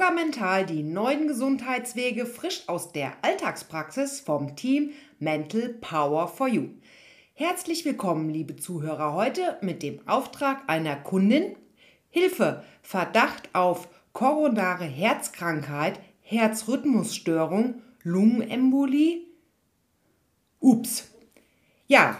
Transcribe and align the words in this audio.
Yoga 0.00 0.12
Mental, 0.12 0.64
die 0.64 0.82
neuen 0.82 1.28
Gesundheitswege 1.28 2.24
frisch 2.24 2.62
aus 2.68 2.90
der 2.90 3.12
Alltagspraxis 3.20 4.20
vom 4.20 4.56
Team 4.56 4.92
Mental 5.18 5.68
Power 5.68 6.26
for 6.26 6.48
You. 6.48 6.70
Herzlich 7.34 7.84
willkommen, 7.84 8.30
liebe 8.30 8.56
Zuhörer, 8.56 9.12
heute 9.12 9.58
mit 9.60 9.82
dem 9.82 10.00
Auftrag 10.08 10.62
einer 10.68 10.96
Kundin. 10.96 11.54
Hilfe, 12.08 12.64
Verdacht 12.80 13.50
auf 13.52 13.88
koronare 14.14 14.86
Herzkrankheit, 14.86 16.00
Herzrhythmusstörung, 16.22 17.82
Lungenembolie. 18.02 19.26
Ups. 20.60 21.10
Ja, 21.88 22.18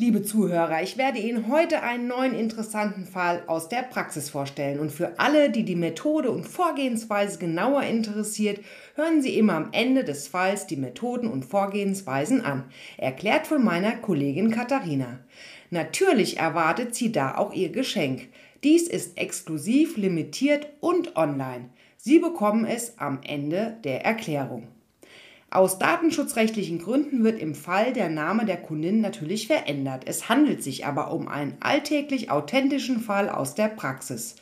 Liebe 0.00 0.22
Zuhörer, 0.22 0.80
ich 0.80 0.96
werde 0.96 1.18
Ihnen 1.18 1.48
heute 1.48 1.82
einen 1.82 2.06
neuen 2.06 2.32
interessanten 2.32 3.04
Fall 3.04 3.42
aus 3.48 3.68
der 3.68 3.82
Praxis 3.82 4.30
vorstellen. 4.30 4.78
Und 4.78 4.92
für 4.92 5.18
alle, 5.18 5.50
die 5.50 5.64
die 5.64 5.74
Methode 5.74 6.30
und 6.30 6.46
Vorgehensweise 6.46 7.40
genauer 7.40 7.82
interessiert, 7.82 8.60
hören 8.94 9.22
Sie 9.22 9.36
immer 9.36 9.54
am 9.54 9.70
Ende 9.72 10.04
des 10.04 10.28
Falls 10.28 10.68
die 10.68 10.76
Methoden 10.76 11.26
und 11.26 11.44
Vorgehensweisen 11.44 12.44
an, 12.44 12.66
erklärt 12.96 13.48
von 13.48 13.64
meiner 13.64 13.96
Kollegin 13.96 14.52
Katharina. 14.52 15.18
Natürlich 15.70 16.36
erwartet 16.36 16.94
sie 16.94 17.10
da 17.10 17.36
auch 17.36 17.52
ihr 17.52 17.70
Geschenk. 17.70 18.28
Dies 18.62 18.86
ist 18.86 19.18
exklusiv, 19.18 19.96
limitiert 19.96 20.68
und 20.78 21.16
online. 21.16 21.70
Sie 21.96 22.20
bekommen 22.20 22.66
es 22.66 22.96
am 22.98 23.18
Ende 23.24 23.78
der 23.82 24.04
Erklärung. 24.04 24.68
Aus 25.50 25.78
datenschutzrechtlichen 25.78 26.78
Gründen 26.78 27.24
wird 27.24 27.40
im 27.40 27.54
Fall 27.54 27.94
der 27.94 28.10
Name 28.10 28.44
der 28.44 28.58
Kundin 28.58 29.00
natürlich 29.00 29.46
verändert. 29.46 30.02
Es 30.06 30.28
handelt 30.28 30.62
sich 30.62 30.84
aber 30.84 31.10
um 31.10 31.26
einen 31.26 31.56
alltäglich 31.60 32.30
authentischen 32.30 33.00
Fall 33.00 33.30
aus 33.30 33.54
der 33.54 33.68
Praxis. 33.68 34.36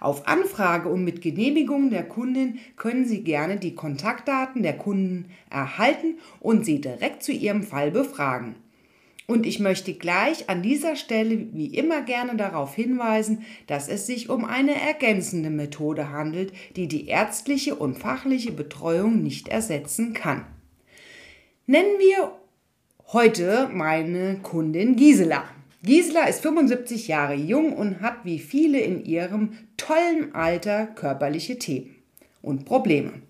Auf 0.00 0.26
Anfrage 0.26 0.88
und 0.88 1.04
mit 1.04 1.22
Genehmigung 1.22 1.90
der 1.90 2.02
Kundin 2.02 2.58
können 2.76 3.06
Sie 3.06 3.22
gerne 3.22 3.58
die 3.58 3.76
Kontaktdaten 3.76 4.64
der 4.64 4.76
Kunden 4.76 5.26
erhalten 5.48 6.18
und 6.40 6.64
sie 6.64 6.80
direkt 6.80 7.22
zu 7.22 7.30
Ihrem 7.30 7.62
Fall 7.62 7.92
befragen. 7.92 8.56
Und 9.30 9.44
ich 9.44 9.60
möchte 9.60 9.92
gleich 9.92 10.48
an 10.48 10.62
dieser 10.62 10.96
Stelle 10.96 11.48
wie 11.52 11.66
immer 11.66 12.00
gerne 12.00 12.34
darauf 12.36 12.74
hinweisen, 12.74 13.44
dass 13.66 13.86
es 13.86 14.06
sich 14.06 14.30
um 14.30 14.46
eine 14.46 14.74
ergänzende 14.80 15.50
Methode 15.50 16.08
handelt, 16.10 16.54
die 16.76 16.88
die 16.88 17.08
ärztliche 17.08 17.74
und 17.74 17.98
fachliche 17.98 18.52
Betreuung 18.52 19.22
nicht 19.22 19.48
ersetzen 19.48 20.14
kann. 20.14 20.46
Nennen 21.66 21.98
wir 21.98 22.32
heute 23.12 23.68
meine 23.70 24.38
Kundin 24.42 24.96
Gisela. 24.96 25.44
Gisela 25.82 26.24
ist 26.24 26.40
75 26.40 27.06
Jahre 27.08 27.34
jung 27.34 27.74
und 27.74 28.00
hat 28.00 28.24
wie 28.24 28.38
viele 28.38 28.80
in 28.80 29.04
ihrem 29.04 29.58
tollen 29.76 30.34
Alter 30.34 30.86
körperliche 30.86 31.58
Themen 31.58 31.96
und 32.40 32.64
Probleme. 32.64 33.20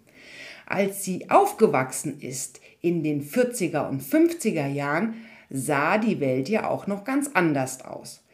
Als 0.64 1.04
sie 1.04 1.28
aufgewachsen 1.28 2.20
ist 2.20 2.60
in 2.80 3.02
den 3.02 3.24
40er 3.24 3.88
und 3.88 4.00
50er 4.00 4.68
Jahren, 4.68 5.14
sah 5.50 5.98
die 5.98 6.20
Welt 6.20 6.48
ja 6.48 6.68
auch 6.68 6.86
noch 6.86 7.04
ganz 7.04 7.30
anders 7.34 7.84
aus. 7.84 8.24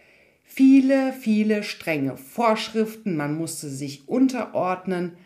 Viele, 0.43 1.12
viele 1.12 1.62
strenge 1.62 2.17
Vorschriften, 2.17 3.17
man 3.17 3.37
musste 3.37 3.69
sich 3.69 4.09
unterordnen 4.09 5.17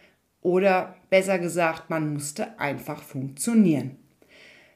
oder 0.41 0.95
besser 1.11 1.39
gesagt, 1.39 1.91
man 1.91 2.15
musste 2.15 2.59
einfach 2.59 3.03
funktionieren. 3.03 3.97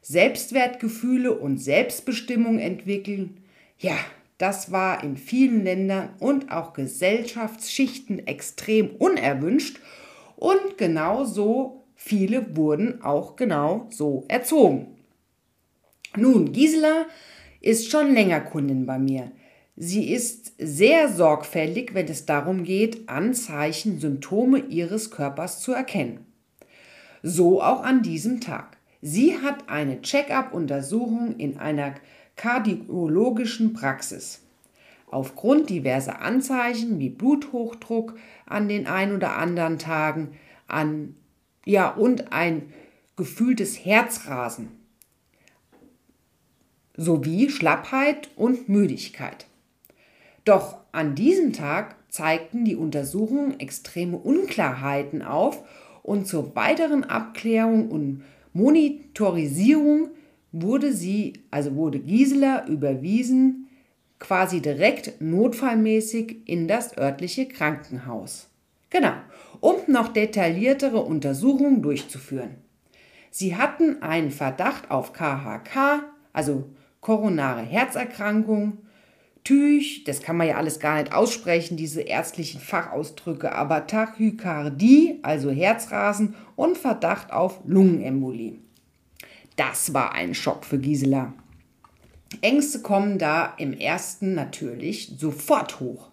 Selbstwertgefühle 0.02 1.32
und 1.32 1.58
Selbstbestimmung 1.58 2.58
entwickeln, 2.58 3.44
ja, 3.78 3.96
das 4.36 4.72
war 4.72 5.04
in 5.04 5.16
vielen 5.16 5.62
Ländern 5.62 6.10
und 6.18 6.50
auch 6.50 6.72
Gesellschaftsschichten 6.72 8.26
extrem 8.26 8.90
unerwünscht 8.96 9.80
und 10.36 10.76
genauso 10.76 11.84
viele 11.94 12.56
wurden 12.56 13.02
auch 13.02 13.36
genau 13.36 13.86
so 13.90 14.24
erzogen. 14.26 14.91
Nun, 16.16 16.52
Gisela 16.52 17.06
ist 17.60 17.90
schon 17.90 18.12
länger 18.12 18.40
Kundin 18.40 18.84
bei 18.84 18.98
mir. 18.98 19.32
Sie 19.76 20.12
ist 20.12 20.52
sehr 20.58 21.08
sorgfältig, 21.08 21.94
wenn 21.94 22.06
es 22.06 22.26
darum 22.26 22.64
geht, 22.64 23.08
Anzeichen, 23.08 23.98
Symptome 23.98 24.58
ihres 24.58 25.10
Körpers 25.10 25.60
zu 25.60 25.72
erkennen. 25.72 26.26
So 27.22 27.62
auch 27.62 27.82
an 27.82 28.02
diesem 28.02 28.40
Tag. 28.40 28.76
Sie 29.00 29.38
hat 29.38 29.70
eine 29.70 30.02
Check-up-Untersuchung 30.02 31.36
in 31.36 31.56
einer 31.56 31.94
kardiologischen 32.36 33.72
Praxis. 33.72 34.42
Aufgrund 35.10 35.70
diverser 35.70 36.20
Anzeichen 36.20 36.98
wie 36.98 37.10
Bluthochdruck 37.10 38.18
an 38.44 38.68
den 38.68 38.86
ein 38.86 39.14
oder 39.14 39.36
anderen 39.38 39.78
Tagen 39.78 40.32
an 40.66 41.14
ja 41.64 41.88
und 41.88 42.32
ein 42.32 42.72
gefühltes 43.16 43.84
Herzrasen 43.84 44.81
sowie 46.96 47.50
Schlappheit 47.50 48.30
und 48.36 48.68
Müdigkeit. 48.68 49.46
Doch 50.44 50.78
an 50.92 51.14
diesem 51.14 51.52
Tag 51.52 51.96
zeigten 52.08 52.64
die 52.64 52.76
Untersuchungen 52.76 53.58
extreme 53.58 54.18
Unklarheiten 54.18 55.22
auf 55.22 55.62
und 56.02 56.26
zur 56.26 56.54
weiteren 56.54 57.04
Abklärung 57.04 57.90
und 57.90 58.24
Monitorisierung 58.52 60.10
wurde 60.50 60.92
sie, 60.92 61.34
also 61.50 61.74
wurde 61.74 62.00
Gisela 62.00 62.66
überwiesen, 62.66 63.68
quasi 64.18 64.60
direkt 64.60 65.20
notfallmäßig 65.20 66.46
in 66.46 66.68
das 66.68 66.96
örtliche 66.96 67.46
Krankenhaus. 67.46 68.48
Genau, 68.90 69.14
um 69.60 69.76
noch 69.86 70.08
detailliertere 70.08 71.00
Untersuchungen 71.00 71.82
durchzuführen. 71.82 72.56
Sie 73.30 73.56
hatten 73.56 74.02
einen 74.02 74.30
Verdacht 74.30 74.90
auf 74.90 75.14
KHK, 75.14 76.04
also 76.34 76.66
koronare 77.02 77.60
Herzerkrankung, 77.60 78.78
Tüch, 79.44 80.04
das 80.04 80.22
kann 80.22 80.36
man 80.36 80.46
ja 80.46 80.54
alles 80.56 80.78
gar 80.78 81.00
nicht 81.00 81.12
aussprechen, 81.12 81.76
diese 81.76 82.02
ärztlichen 82.02 82.60
Fachausdrücke, 82.60 83.52
aber 83.52 83.88
Tachykardie, 83.88 85.18
also 85.22 85.50
Herzrasen 85.50 86.36
und 86.54 86.78
Verdacht 86.78 87.32
auf 87.32 87.60
Lungenembolie. 87.66 88.58
Das 89.56 89.92
war 89.92 90.14
ein 90.14 90.34
Schock 90.34 90.64
für 90.64 90.78
Gisela. 90.78 91.32
Ängste 92.40 92.82
kommen 92.82 93.18
da 93.18 93.52
im 93.58 93.72
ersten 93.72 94.34
natürlich 94.34 95.14
sofort 95.18 95.80
hoch. 95.80 96.08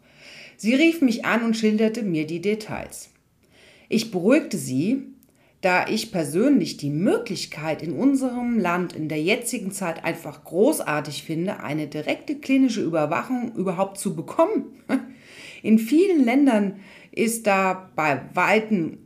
Sie 0.57 0.73
rief 0.73 1.01
mich 1.01 1.23
an 1.23 1.43
und 1.43 1.55
schilderte 1.55 2.01
mir 2.01 2.25
die 2.25 2.41
Details. 2.41 3.11
Ich 3.89 4.09
beruhigte 4.09 4.57
sie, 4.57 5.03
da 5.61 5.87
ich 5.87 6.11
persönlich 6.11 6.77
die 6.77 6.89
Möglichkeit 6.89 7.83
in 7.83 7.93
unserem 7.93 8.57
Land 8.59 8.93
in 8.93 9.09
der 9.09 9.21
jetzigen 9.21 9.71
Zeit 9.71 10.05
einfach 10.05 10.43
großartig 10.45 11.23
finde, 11.23 11.61
eine 11.61 11.87
direkte 11.87 12.35
klinische 12.35 12.81
Überwachung 12.81 13.53
überhaupt 13.55 13.97
zu 13.97 14.15
bekommen. 14.15 14.65
In 15.61 15.77
vielen 15.77 16.23
Ländern 16.23 16.79
ist 17.11 17.45
da 17.45 17.89
bei 17.95 18.21
weitem 18.33 18.99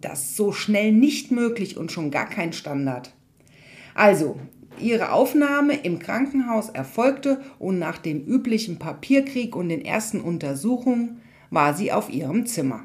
das 0.00 0.36
so 0.36 0.52
schnell 0.52 0.92
nicht 0.92 1.30
möglich 1.30 1.76
und 1.76 1.92
schon 1.92 2.10
gar 2.10 2.28
kein 2.28 2.54
Standard. 2.54 3.12
Also, 3.94 4.38
ihre 4.78 5.12
Aufnahme 5.12 5.74
im 5.74 5.98
Krankenhaus 5.98 6.70
erfolgte 6.70 7.42
und 7.58 7.78
nach 7.78 7.98
dem 7.98 8.24
üblichen 8.24 8.78
Papierkrieg 8.78 9.54
und 9.54 9.68
den 9.68 9.84
ersten 9.84 10.20
Untersuchungen 10.20 11.20
war 11.50 11.74
sie 11.74 11.92
auf 11.92 12.10
ihrem 12.10 12.46
Zimmer. 12.46 12.84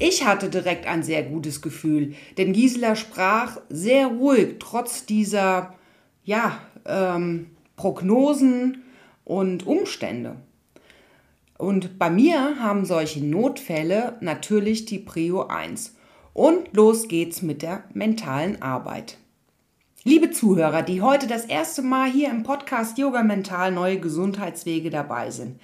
Ich 0.00 0.24
hatte 0.24 0.48
direkt 0.48 0.86
ein 0.86 1.02
sehr 1.02 1.24
gutes 1.24 1.60
Gefühl, 1.60 2.14
denn 2.36 2.52
Gisela 2.52 2.94
sprach 2.94 3.58
sehr 3.68 4.06
ruhig, 4.06 4.56
trotz 4.60 5.06
dieser 5.06 5.74
ja, 6.22 6.60
ähm, 6.86 7.48
Prognosen 7.74 8.84
und 9.24 9.66
Umstände. 9.66 10.36
Und 11.56 11.98
bei 11.98 12.10
mir 12.10 12.60
haben 12.60 12.84
solche 12.84 13.24
Notfälle 13.24 14.16
natürlich 14.20 14.84
die 14.84 15.00
Prio 15.00 15.48
1. 15.48 15.96
Und 16.32 16.72
los 16.72 17.08
geht's 17.08 17.42
mit 17.42 17.62
der 17.62 17.82
mentalen 17.92 18.62
Arbeit. 18.62 19.18
Liebe 20.04 20.30
Zuhörer, 20.30 20.82
die 20.82 21.02
heute 21.02 21.26
das 21.26 21.44
erste 21.44 21.82
Mal 21.82 22.08
hier 22.08 22.30
im 22.30 22.44
Podcast 22.44 22.96
Yoga 22.98 23.24
Mental 23.24 23.72
Neue 23.72 23.98
Gesundheitswege 23.98 24.90
dabei 24.90 25.32
sind. 25.32 25.58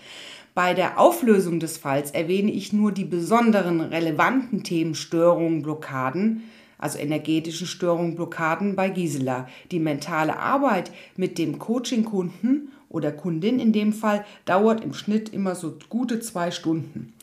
Bei 0.55 0.73
der 0.73 1.01
Auflösung 1.01 1.59
des 1.59 1.79
Falls 1.79 2.13
erwähne 2.13 2.53
ich 2.53 2.73
nur 2.73 2.93
die 2.93 3.05
besonderen 3.05 3.81
relevanten 3.81 4.63
Themen 4.63 4.95
Störungen, 4.95 5.63
Blockaden, 5.63 6.45
also 6.79 6.97
energetische 6.97 7.67
Störungen, 7.67 8.15
Blockaden 8.15 8.77
bei 8.77 8.89
Gisela. 8.89 9.49
Die 9.73 9.81
mentale 9.81 10.39
Arbeit 10.39 10.93
mit 11.17 11.39
dem 11.39 11.59
Coaching-Kunden 11.59 12.71
oder 12.89 13.11
Kundin 13.11 13.59
in 13.59 13.73
dem 13.73 13.93
Fall 13.93 14.25
dauert 14.45 14.85
im 14.85 14.95
Schnitt 14.95 15.31
immer 15.31 15.57
so 15.57 15.77
gute 15.89 16.21
zwei 16.21 16.53
Stunden. 16.53 17.15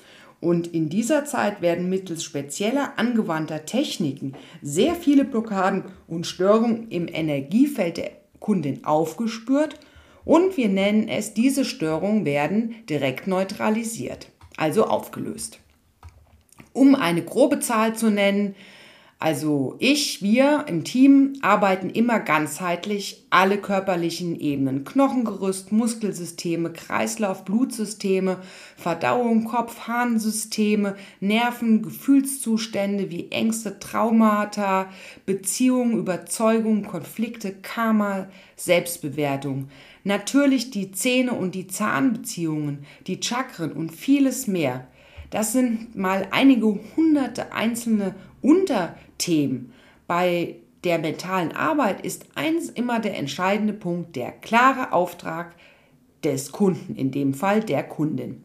Und 0.42 0.68
in 0.68 0.89
dieser 0.89 1.24
Zeit 1.24 1.62
werden 1.62 1.88
mittels 1.88 2.25
spezieller 2.25 2.94
angewandter 2.98 3.66
Techniken 3.66 4.33
sehr 4.62 4.94
viele 4.94 5.24
Blockaden 5.24 5.86
und 6.06 6.28
Störungen 6.28 6.89
im 6.89 7.07
Energiefeld 7.07 7.95
der 7.95 8.12
Kundin 8.42 8.83
aufgespürt 8.83 9.80
und 10.25 10.57
wir 10.57 10.69
nennen 10.69 11.07
es, 11.07 11.33
diese 11.33 11.65
Störungen 11.65 12.25
werden 12.25 12.75
direkt 12.89 13.27
neutralisiert, 13.27 14.29
also 14.57 14.85
aufgelöst. 14.85 15.59
Um 16.73 16.95
eine 16.95 17.23
grobe 17.23 17.59
Zahl 17.59 17.95
zu 17.95 18.09
nennen, 18.09 18.56
also 19.21 19.75
ich, 19.77 20.23
wir 20.23 20.65
im 20.68 20.83
Team 20.83 21.33
arbeiten 21.44 21.91
immer 21.91 22.19
ganzheitlich 22.19 23.27
alle 23.29 23.59
körperlichen 23.59 24.35
Ebenen. 24.39 24.83
Knochengerüst, 24.83 25.71
Muskelsysteme, 25.71 26.73
Kreislauf, 26.73 27.45
Blutsysteme, 27.45 28.39
Verdauung, 28.75 29.44
Kopf, 29.44 29.81
Harnsysteme, 29.88 30.95
Nerven, 31.19 31.83
Gefühlszustände 31.83 33.12
wie 33.12 33.29
Ängste, 33.29 33.77
Traumata, 33.77 34.89
Beziehungen, 35.27 36.00
Überzeugungen, 36.00 36.88
Konflikte, 36.88 37.53
Karma, 37.53 38.27
Selbstbewertung. 38.56 39.68
Natürlich 40.03 40.71
die 40.71 40.92
Zähne 40.92 41.33
und 41.33 41.53
die 41.53 41.68
Zahnbeziehungen, 41.68 42.86
die 43.07 43.19
Chakren 43.21 43.71
und 43.71 43.92
vieles 43.92 44.48
mehr. 44.48 44.88
Das 45.30 45.53
sind 45.53 45.95
mal 45.95 46.27
einige 46.31 46.80
hunderte 46.95 47.53
einzelne 47.53 48.15
Unterthemen. 48.42 49.71
Bei 50.07 50.56
der 50.83 50.98
mentalen 51.00 51.51
Arbeit 51.51 52.03
ist 52.03 52.25
eins 52.36 52.69
immer 52.69 53.00
der 53.00 53.18
entscheidende 53.18 53.74
Punkt, 53.74 54.15
der 54.15 54.31
klare 54.31 54.92
Auftrag 54.94 55.56
des 56.24 56.51
Kunden, 56.51 56.95
in 56.95 57.12
dem 57.12 57.33
Fall 57.33 57.62
der 57.62 57.83
Kundin. 57.83 58.44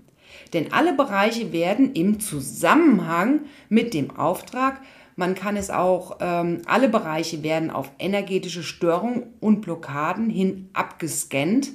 Denn 0.53 0.73
alle 0.73 0.93
Bereiche 0.93 1.53
werden 1.53 1.93
im 1.95 2.21
Zusammenhang 2.21 3.41
mit 3.69 3.95
dem 3.95 4.11
Auftrag, 4.17 4.81
man 5.17 5.35
kann 5.35 5.57
es 5.57 5.71
auch, 5.71 6.19
ähm, 6.21 6.63
alle 6.67 6.89
Bereiche 6.89 7.43
werden 7.43 7.71
auf 7.71 7.91
energetische 7.99 8.63
Störungen 8.63 9.35
und 9.41 9.63
Blockaden 9.63 10.31
hin 10.31 10.71
abgescannt 10.73 11.73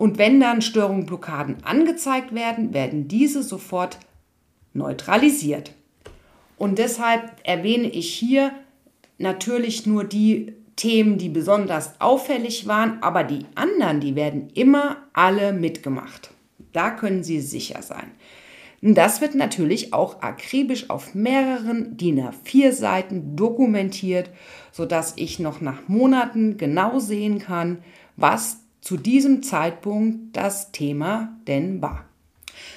und 0.00 0.16
wenn 0.16 0.40
dann 0.40 0.62
Störungen, 0.62 1.04
Blockaden 1.04 1.62
angezeigt 1.62 2.34
werden, 2.34 2.72
werden 2.72 3.06
diese 3.06 3.42
sofort 3.42 3.98
neutralisiert. 4.72 5.74
Und 6.56 6.78
deshalb 6.78 7.32
erwähne 7.42 7.90
ich 7.90 8.14
hier 8.14 8.50
natürlich 9.18 9.84
nur 9.84 10.04
die 10.04 10.54
Themen, 10.74 11.18
die 11.18 11.28
besonders 11.28 12.00
auffällig 12.00 12.66
waren, 12.66 13.02
aber 13.02 13.24
die 13.24 13.44
anderen, 13.54 14.00
die 14.00 14.16
werden 14.16 14.48
immer 14.54 14.96
alle 15.12 15.52
mitgemacht. 15.52 16.30
Da 16.72 16.92
können 16.92 17.22
Sie 17.22 17.42
sicher 17.42 17.82
sein. 17.82 18.10
Das 18.82 19.20
wird 19.20 19.34
natürlich 19.34 19.92
auch 19.92 20.22
akribisch 20.22 20.88
auf 20.88 21.14
mehreren 21.14 21.98
DIN 21.98 22.20
A4 22.20 22.72
Seiten 22.72 23.36
dokumentiert, 23.36 24.30
sodass 24.72 25.12
ich 25.16 25.38
noch 25.38 25.60
nach 25.60 25.86
Monaten 25.86 26.56
genau 26.56 26.98
sehen 26.98 27.40
kann, 27.40 27.82
was 28.16 28.58
zu 28.80 28.96
diesem 28.96 29.42
Zeitpunkt 29.42 30.34
das 30.34 30.72
Thema 30.72 31.36
denn 31.46 31.82
war. 31.82 32.06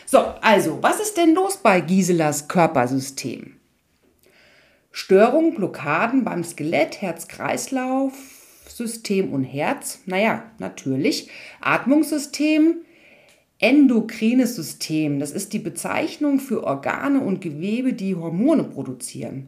So, 0.05 0.19
also, 0.41 0.83
was 0.83 0.99
ist 0.99 1.15
denn 1.17 1.33
los 1.33 1.57
bei 1.57 1.79
Giselas 1.79 2.47
Körpersystem? 2.49 3.55
Störungen, 4.91 5.55
Blockaden 5.55 6.23
beim 6.23 6.43
Skelett, 6.43 7.01
Herz-Kreislauf, 7.01 8.13
System 8.67 9.33
und 9.33 9.43
Herz. 9.43 10.01
Naja, 10.05 10.43
natürlich. 10.59 11.29
Atmungssystem, 11.61 12.77
endokrines 13.63 14.55
System. 14.57 15.21
Das 15.21 15.31
ist 15.31 15.53
die 15.53 15.59
Bezeichnung 15.59 16.39
für 16.39 16.65
Organe 16.65 17.21
und 17.21 17.39
Gewebe, 17.39 17.93
die 17.93 18.15
Hormone 18.15 18.65
produzieren. 18.65 19.47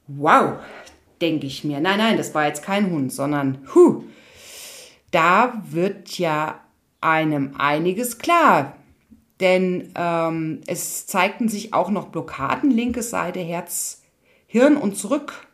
Wow, 0.09 0.55
denke 1.21 1.47
ich 1.47 1.63
mir. 1.63 1.79
Nein, 1.79 1.99
nein, 1.99 2.17
das 2.17 2.35
war 2.35 2.49
jetzt 2.49 2.65
kein 2.65 2.91
Hund, 2.91 3.13
sondern 3.13 3.59
hu, 3.73 4.03
da 5.11 5.63
wird 5.71 6.19
ja 6.19 6.61
einem 7.01 7.55
einiges 7.57 8.19
klar, 8.19 8.77
denn 9.41 9.93
ähm, 9.95 10.61
es 10.67 11.07
zeigten 11.07 11.49
sich 11.49 11.73
auch 11.73 11.91
noch 11.91 12.09
Blockaden, 12.09 12.71
linke 12.71 13.03
Seite, 13.03 13.41
Herz, 13.41 14.03
Hirn 14.47 14.77
und 14.77 14.97
zurück. 14.97 15.49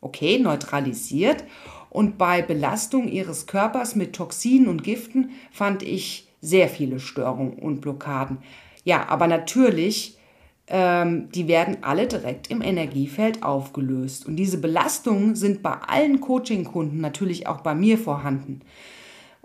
Okay, 0.00 0.38
neutralisiert. 0.38 1.44
Und 1.90 2.18
bei 2.18 2.42
Belastung 2.42 3.08
ihres 3.08 3.46
Körpers 3.46 3.96
mit 3.96 4.14
Toxinen 4.14 4.68
und 4.68 4.84
Giften 4.84 5.30
fand 5.50 5.82
ich 5.82 6.28
sehr 6.40 6.68
viele 6.68 7.00
Störungen 7.00 7.54
und 7.54 7.80
Blockaden. 7.80 8.38
Ja, 8.84 9.08
aber 9.08 9.26
natürlich, 9.26 10.15
ähm, 10.68 11.28
die 11.30 11.46
werden 11.46 11.78
alle 11.82 12.06
direkt 12.06 12.50
im 12.50 12.60
Energiefeld 12.60 13.42
aufgelöst. 13.42 14.26
Und 14.26 14.36
diese 14.36 14.58
Belastungen 14.58 15.36
sind 15.36 15.62
bei 15.62 15.72
allen 15.72 16.20
Coaching-Kunden 16.20 17.00
natürlich 17.00 17.46
auch 17.46 17.60
bei 17.60 17.74
mir 17.74 17.98
vorhanden. 17.98 18.60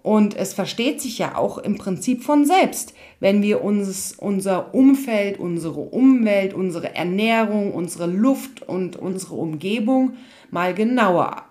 Und 0.03 0.35
es 0.35 0.53
versteht 0.53 0.99
sich 0.99 1.19
ja 1.19 1.35
auch 1.35 1.59
im 1.59 1.77
Prinzip 1.77 2.23
von 2.23 2.45
selbst, 2.45 2.95
wenn 3.19 3.43
wir 3.43 3.63
uns 3.63 4.15
unser 4.17 4.73
Umfeld, 4.73 5.39
unsere 5.39 5.79
Umwelt, 5.79 6.55
unsere 6.55 6.95
Ernährung, 6.95 7.71
unsere 7.71 8.07
Luft 8.07 8.63
und 8.63 8.95
unsere 8.95 9.35
Umgebung 9.35 10.13
mal 10.49 10.73
genauer 10.73 11.43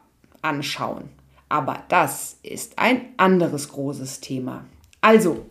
anschauen. 0.42 1.04
Aber 1.48 1.84
das 1.88 2.38
ist 2.42 2.78
ein 2.78 3.02
anderes 3.16 3.70
großes 3.70 4.20
Thema. 4.20 4.64
Also, 5.00 5.46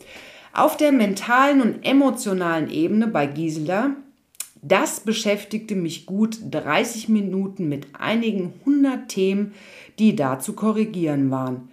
auf 0.53 0.75
der 0.75 0.91
mentalen 0.91 1.61
und 1.61 1.85
emotionalen 1.85 2.69
Ebene 2.69 3.07
bei 3.07 3.27
Gisela, 3.27 3.95
das 4.61 4.99
beschäftigte 5.01 5.75
mich 5.75 6.05
gut 6.05 6.37
30 6.51 7.09
Minuten 7.09 7.69
mit 7.69 7.87
einigen 7.97 8.53
hundert 8.65 9.09
Themen, 9.09 9.53
die 9.99 10.15
da 10.15 10.39
zu 10.39 10.53
korrigieren 10.53 11.31
waren. 11.31 11.69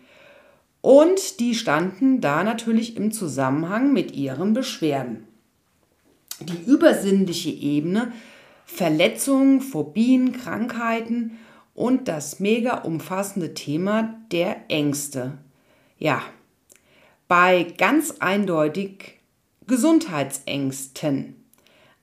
Und 0.80 1.40
die 1.40 1.54
standen 1.54 2.20
da 2.20 2.44
natürlich 2.44 2.96
im 2.96 3.10
Zusammenhang 3.10 3.92
mit 3.92 4.14
ihren 4.14 4.52
Beschwerden. 4.52 5.26
Die 6.40 6.70
übersinnliche 6.70 7.50
Ebene, 7.50 8.12
Verletzungen, 8.66 9.60
Phobien, 9.60 10.32
Krankheiten 10.32 11.38
und 11.74 12.08
das 12.08 12.40
mega 12.40 12.78
umfassende 12.78 13.54
Thema 13.54 14.16
der 14.30 14.56
Ängste. 14.68 15.38
Ja, 15.98 16.22
bei 17.26 17.64
ganz 17.76 18.16
eindeutig 18.20 19.20
Gesundheitsängsten. 19.66 21.45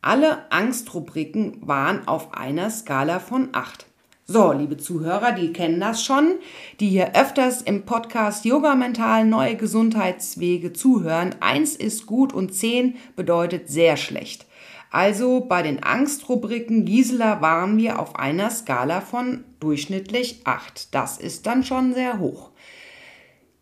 Alle 0.06 0.52
Angstrubriken 0.52 1.60
waren 1.62 2.10
auf 2.10 2.34
einer 2.34 2.70
Skala 2.70 3.20
von 3.20 3.48
8. 3.54 3.86
So, 4.26 4.52
liebe 4.52 4.76
Zuhörer, 4.76 5.32
die 5.32 5.54
kennen 5.54 5.80
das 5.80 6.04
schon, 6.04 6.34
die 6.82 6.90
hier 6.90 7.16
öfters 7.16 7.62
im 7.62 7.86
Podcast 7.86 8.44
Yoga 8.44 8.76
Mental 8.76 9.24
neue 9.24 9.56
Gesundheitswege 9.56 10.74
zuhören. 10.74 11.36
Eins 11.40 11.78
ist 11.78 12.06
gut 12.06 12.34
und 12.34 12.54
zehn 12.54 12.98
bedeutet 13.16 13.70
sehr 13.70 13.96
schlecht. 13.96 14.46
Also 14.92 15.40
bei 15.40 15.62
den 15.62 15.84
Angstrubriken 15.84 16.84
Gisela 16.84 17.40
waren 17.40 17.78
wir 17.78 17.98
auf 17.98 18.18
einer 18.18 18.50
Skala 18.50 19.00
von 19.00 19.46
durchschnittlich 19.62 20.42
acht. 20.44 20.94
Das 20.94 21.18
ist 21.18 21.46
dann 21.46 21.64
schon 21.64 21.94
sehr 21.94 22.20
hoch. 22.20 22.52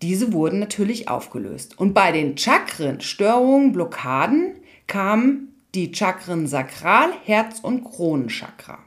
Diese 0.02 0.34
wurden 0.34 0.58
natürlich 0.58 1.08
aufgelöst. 1.08 1.78
Und 1.78 1.94
bei 1.94 2.12
den 2.12 2.36
Chakren, 2.36 3.00
Störungen, 3.00 3.74
Blockaden 3.74 4.56
kamen 4.88 5.51
die 5.74 5.94
Chakren 5.94 6.48
Sakral, 6.48 7.12
Herz 7.24 7.60
und 7.62 7.84
Kronenchakra. 7.84 8.80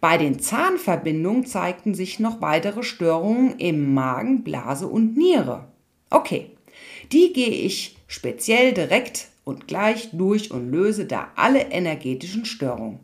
Bei 0.00 0.18
den 0.18 0.40
Zahnverbindungen 0.40 1.46
zeigten 1.46 1.94
sich 1.94 2.20
noch 2.20 2.40
weitere 2.40 2.82
Störungen 2.82 3.58
im 3.58 3.94
Magen, 3.94 4.42
Blase 4.42 4.88
und 4.88 5.16
Niere. 5.16 5.68
Okay, 6.10 6.50
die 7.12 7.32
gehe 7.32 7.50
ich 7.50 7.96
speziell 8.06 8.72
direkt 8.72 9.28
und 9.44 9.68
gleich 9.68 10.10
durch 10.12 10.50
und 10.50 10.70
löse 10.70 11.06
da 11.06 11.28
alle 11.36 11.70
energetischen 11.70 12.44
Störungen. 12.44 13.00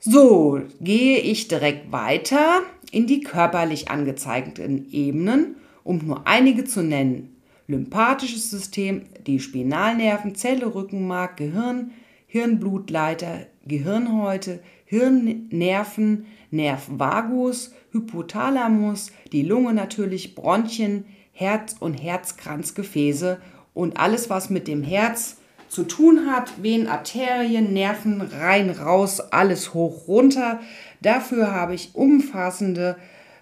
So, 0.00 0.60
gehe 0.80 1.18
ich 1.18 1.48
direkt 1.48 1.92
weiter 1.92 2.62
in 2.90 3.06
die 3.06 3.20
körperlich 3.20 3.90
angezeigten 3.90 4.90
Ebenen, 4.92 5.56
um 5.84 5.98
nur 5.98 6.26
einige 6.26 6.64
zu 6.64 6.82
nennen. 6.82 7.36
Lymphatisches 7.70 8.50
System, 8.50 9.02
die 9.26 9.40
Spinalnerven, 9.40 10.34
Zelle, 10.34 10.74
Rückenmark, 10.74 11.36
Gehirn, 11.36 11.90
Hirnblutleiter, 12.26 13.46
Gehirnhäute, 13.66 14.60
Hirnnerven, 14.86 16.24
Nerv 16.50 16.88
vagus, 16.90 17.74
Hypothalamus, 17.92 19.12
die 19.32 19.42
Lunge 19.42 19.74
natürlich, 19.74 20.34
Bronchien, 20.34 21.04
Herz- 21.32 21.76
und 21.78 21.94
Herzkranzgefäße 21.94 23.38
und 23.74 24.00
alles, 24.00 24.30
was 24.30 24.48
mit 24.48 24.66
dem 24.66 24.82
Herz 24.82 25.36
zu 25.68 25.84
tun 25.84 26.24
hat, 26.24 26.62
Venen, 26.62 26.88
Arterien, 26.88 27.74
Nerven, 27.74 28.22
rein, 28.22 28.70
raus, 28.70 29.20
alles 29.20 29.74
hoch, 29.74 30.08
runter. 30.08 30.60
Dafür 31.02 31.52
habe 31.52 31.74
ich 31.74 31.90
umfassende 31.94 32.96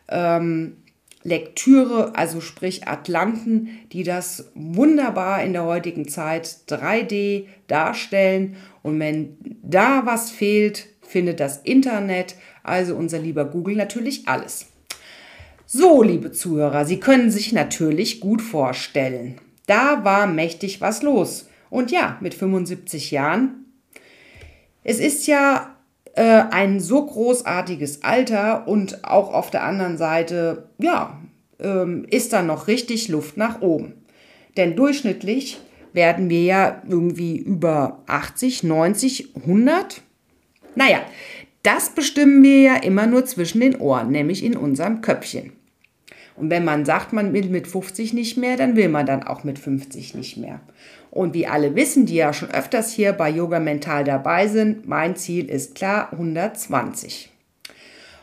ähm, 0.09 0.79
Lektüre, 1.27 2.13
also 2.15 2.41
sprich 2.41 2.87
Atlanten, 2.87 3.69
die 3.93 4.05
das 4.05 4.51
wunderbar 4.55 5.43
in 5.43 5.53
der 5.53 5.65
heutigen 5.65 6.07
Zeit 6.07 6.47
3D 6.69 7.47
darstellen. 7.67 8.57
Und 8.83 9.01
wenn 9.01 9.37
da 9.63 10.07
was 10.07 10.31
fehlt, 10.31 10.87
findet 11.03 11.41
das 11.41 11.59
Internet, 11.59 12.37
also 12.63 12.95
unser 12.95 13.19
lieber 13.19 13.45
Google, 13.45 13.75
natürlich 13.75 14.29
alles. 14.29 14.67
So, 15.67 16.05
liebe 16.05 16.31
Zuhörer, 16.31 16.85
Sie 16.85 17.01
können 17.01 17.33
sich 17.33 17.53
natürlich 17.53 18.21
gut 18.21 18.41
vorstellen. 18.41 19.35
Da 19.67 20.05
war 20.05 20.29
mächtig 20.29 20.81
was 20.81 21.03
los. 21.03 21.49
Und 21.71 21.91
ja, 21.91 22.19
mit 22.21 22.35
75 22.35 23.11
Jahren. 23.11 23.67
Es 24.85 25.01
ist 25.01 25.27
ja 25.27 25.76
äh, 26.17 26.45
ein 26.51 26.81
so 26.81 27.05
großartiges 27.07 28.03
Alter 28.03 28.67
und 28.67 29.05
auch 29.05 29.33
auf 29.33 29.51
der 29.51 29.63
anderen 29.63 29.97
Seite, 29.99 30.71
ja, 30.79 31.21
ähm, 31.61 32.07
ist 32.11 32.33
da 32.33 32.43
noch 32.43 32.67
richtig 32.67 33.09
Luft 33.09 33.37
nach 33.37 33.61
oben. 33.61 33.95
Denn 34.57 34.77
durchschnittlich 34.77 35.61
werden 35.93 36.29
wir 36.31 36.43
ja 36.43 36.83
irgendwie 36.89 37.37
über 37.37 38.03
80, 38.07 38.63
90, 38.63 39.37
100. 39.37 40.03
Naja, 40.75 41.01
das 41.63 41.91
bestimmen 41.91 42.43
wir 42.43 42.61
ja 42.61 42.77
immer 42.77 43.07
nur 43.07 43.25
zwischen 43.27 43.61
den 43.61 43.77
Ohren, 43.77 44.11
nämlich 44.11 44.45
in 44.45 44.57
unserem 44.57 45.03
Köpfchen. 45.03 45.53
Und 46.37 46.51
wenn 46.51 46.65
man 46.65 46.85
sagt, 46.85 47.13
man 47.13 47.33
will 47.33 47.49
mit 47.49 47.67
50 47.67 48.13
nicht 48.13 48.37
mehr, 48.37 48.57
dann 48.57 48.77
will 48.77 48.89
man 48.89 49.07
dann 49.07 49.23
auch 49.23 49.45
mit 49.45 49.59
50 49.59 50.15
nicht 50.15 50.37
mehr. 50.37 50.61
Und 51.17 51.35
wie 51.35 51.47
alle 51.47 51.75
wissen, 51.75 52.07
die 52.07 52.15
ja 52.15 52.33
schon 52.33 52.51
öfters 52.51 52.93
hier 52.93 53.13
bei 53.13 53.29
Yoga 53.29 53.59
Mental 53.59 54.05
dabei 54.05 54.49
sind, 54.49 54.87
mein 54.87 55.17
Ziel 55.17 55.51
ist 55.51 55.75
klar 55.75 56.13
120. 56.13 57.31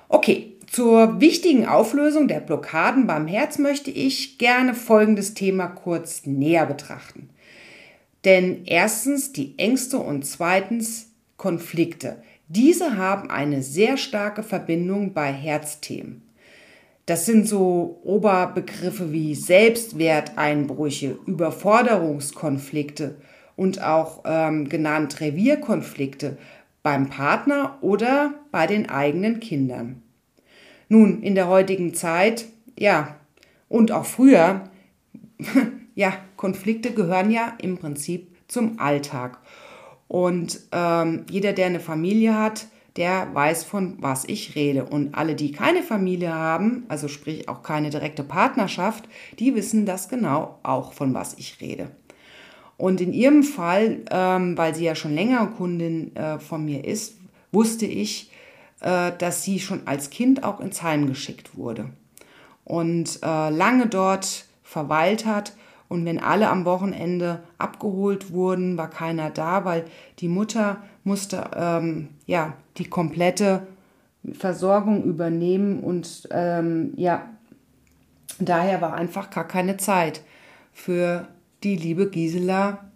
Okay, 0.09 0.53
zur 0.73 1.21
wichtigen 1.21 1.67
Auflösung 1.67 2.27
der 2.27 2.39
Blockaden 2.39 3.05
beim 3.05 3.27
Herz 3.27 3.59
möchte 3.59 3.91
ich 3.91 4.39
gerne 4.39 4.73
folgendes 4.73 5.35
Thema 5.35 5.67
kurz 5.67 6.25
näher 6.25 6.65
betrachten. 6.65 7.29
Denn 8.25 8.63
erstens 8.65 9.33
die 9.33 9.53
Ängste 9.57 9.99
und 9.99 10.25
zweitens 10.25 11.11
Konflikte. 11.37 12.23
Diese 12.47 12.97
haben 12.97 13.29
eine 13.29 13.61
sehr 13.61 13.97
starke 13.97 14.41
Verbindung 14.41 15.13
bei 15.13 15.31
Herzthemen. 15.31 16.22
Das 17.05 17.25
sind 17.25 17.47
so 17.47 17.99
Oberbegriffe 18.03 19.11
wie 19.11 19.35
Selbstwerteinbrüche, 19.35 21.17
Überforderungskonflikte 21.25 23.15
und 23.55 23.81
auch 23.83 24.23
ähm, 24.25 24.69
genannt 24.69 25.19
Revierkonflikte 25.19 26.37
beim 26.81 27.09
Partner 27.09 27.77
oder 27.81 28.33
bei 28.51 28.67
den 28.67 28.89
eigenen 28.89 29.39
Kindern. 29.41 30.01
Nun, 30.87 31.21
in 31.21 31.35
der 31.35 31.47
heutigen 31.47 31.93
Zeit, 31.93 32.45
ja, 32.77 33.15
und 33.67 33.91
auch 33.91 34.05
früher, 34.05 34.69
ja, 35.95 36.13
Konflikte 36.37 36.91
gehören 36.91 37.31
ja 37.31 37.53
im 37.61 37.77
Prinzip 37.77 38.35
zum 38.47 38.79
Alltag. 38.79 39.39
Und 40.07 40.59
ähm, 40.71 41.25
jeder, 41.29 41.53
der 41.53 41.65
eine 41.67 41.79
Familie 41.79 42.37
hat, 42.37 42.67
der 42.95 43.33
weiß, 43.33 43.63
von 43.63 43.97
was 43.99 44.25
ich 44.25 44.55
rede. 44.55 44.85
Und 44.85 45.15
alle, 45.15 45.35
die 45.35 45.51
keine 45.51 45.81
Familie 45.81 46.33
haben, 46.33 46.85
also 46.87 47.07
sprich 47.07 47.49
auch 47.49 47.63
keine 47.63 47.89
direkte 47.89 48.23
Partnerschaft, 48.23 49.07
die 49.39 49.55
wissen 49.55 49.85
das 49.85 50.09
genau 50.09 50.59
auch, 50.63 50.93
von 50.93 51.13
was 51.13 51.35
ich 51.37 51.59
rede. 51.59 51.89
Und 52.77 53.01
in 53.01 53.13
ihrem 53.13 53.43
Fall, 53.43 54.01
ähm, 54.11 54.57
weil 54.57 54.75
sie 54.75 54.85
ja 54.85 54.95
schon 54.95 55.15
länger 55.15 55.47
Kundin 55.47 56.15
äh, 56.15 56.39
von 56.39 56.65
mir 56.65 56.85
ist, 56.85 57.17
wusste 57.51 57.85
ich, 57.85 58.31
äh, 58.81 59.11
dass 59.17 59.43
sie 59.43 59.59
schon 59.59 59.87
als 59.87 60.09
Kind 60.09 60.43
auch 60.43 60.59
ins 60.59 60.83
Heim 60.83 61.07
geschickt 61.07 61.55
wurde 61.57 61.89
und 62.65 63.19
äh, 63.23 63.49
lange 63.49 63.87
dort 63.87 64.45
verweilt 64.63 65.25
hat. 65.25 65.53
Und 65.89 66.05
wenn 66.05 66.19
alle 66.19 66.49
am 66.49 66.65
Wochenende 66.65 67.43
abgeholt 67.59 68.31
wurden, 68.31 68.77
war 68.77 68.89
keiner 68.89 69.29
da, 69.29 69.63
weil 69.63 69.85
die 70.19 70.27
Mutter 70.27 70.77
musste 71.03 71.51
ähm, 71.55 72.09
ja 72.25 72.53
die 72.77 72.89
komplette 72.89 73.67
Versorgung 74.31 75.03
übernehmen 75.03 75.79
und 75.79 76.27
ähm, 76.31 76.93
ja, 76.95 77.29
daher 78.39 78.81
war 78.81 78.93
einfach 78.93 79.29
gar 79.29 79.47
keine 79.47 79.77
Zeit 79.77 80.21
für 80.71 81.27
die 81.63 81.75
liebe 81.75 82.09
Gisela 82.09 82.89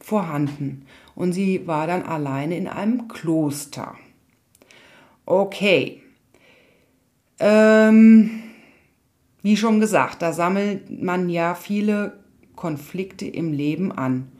vorhanden. 0.00 0.86
Und 1.14 1.32
sie 1.32 1.66
war 1.66 1.86
dann 1.86 2.02
alleine 2.02 2.56
in 2.56 2.68
einem 2.68 3.08
Kloster. 3.08 3.96
Okay. 5.26 6.02
Ähm, 7.40 8.42
wie 9.42 9.56
schon 9.56 9.80
gesagt, 9.80 10.22
da 10.22 10.32
sammelt 10.32 11.02
man 11.02 11.28
ja 11.28 11.54
viele 11.54 12.18
Konflikte 12.56 13.26
im 13.26 13.52
Leben 13.52 13.92
an. 13.92 14.32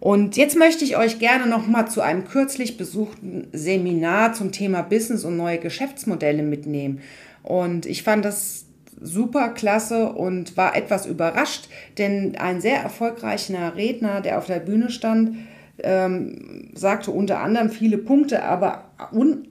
Und 0.00 0.38
jetzt 0.38 0.56
möchte 0.56 0.82
ich 0.84 0.96
euch 0.96 1.18
gerne 1.18 1.46
noch 1.46 1.66
mal 1.66 1.86
zu 1.86 2.00
einem 2.00 2.24
kürzlich 2.24 2.78
besuchten 2.78 3.48
Seminar 3.52 4.32
zum 4.32 4.50
Thema 4.50 4.80
Business 4.82 5.24
und 5.24 5.36
neue 5.36 5.58
Geschäftsmodelle 5.58 6.42
mitnehmen. 6.42 7.00
Und 7.42 7.84
ich 7.84 8.02
fand 8.02 8.24
das 8.24 8.64
super 8.98 9.50
klasse 9.50 10.12
und 10.12 10.56
war 10.56 10.74
etwas 10.74 11.06
überrascht, 11.06 11.68
denn 11.98 12.36
ein 12.36 12.60
sehr 12.62 12.80
erfolgreicher 12.80 13.76
Redner, 13.76 14.22
der 14.22 14.38
auf 14.38 14.46
der 14.46 14.60
Bühne 14.60 14.90
stand, 14.90 15.36
ähm, 15.82 16.70
sagte 16.74 17.10
unter 17.10 17.40
anderem 17.40 17.70
viele 17.70 17.98
Punkte, 17.98 18.42
aber 18.42 18.90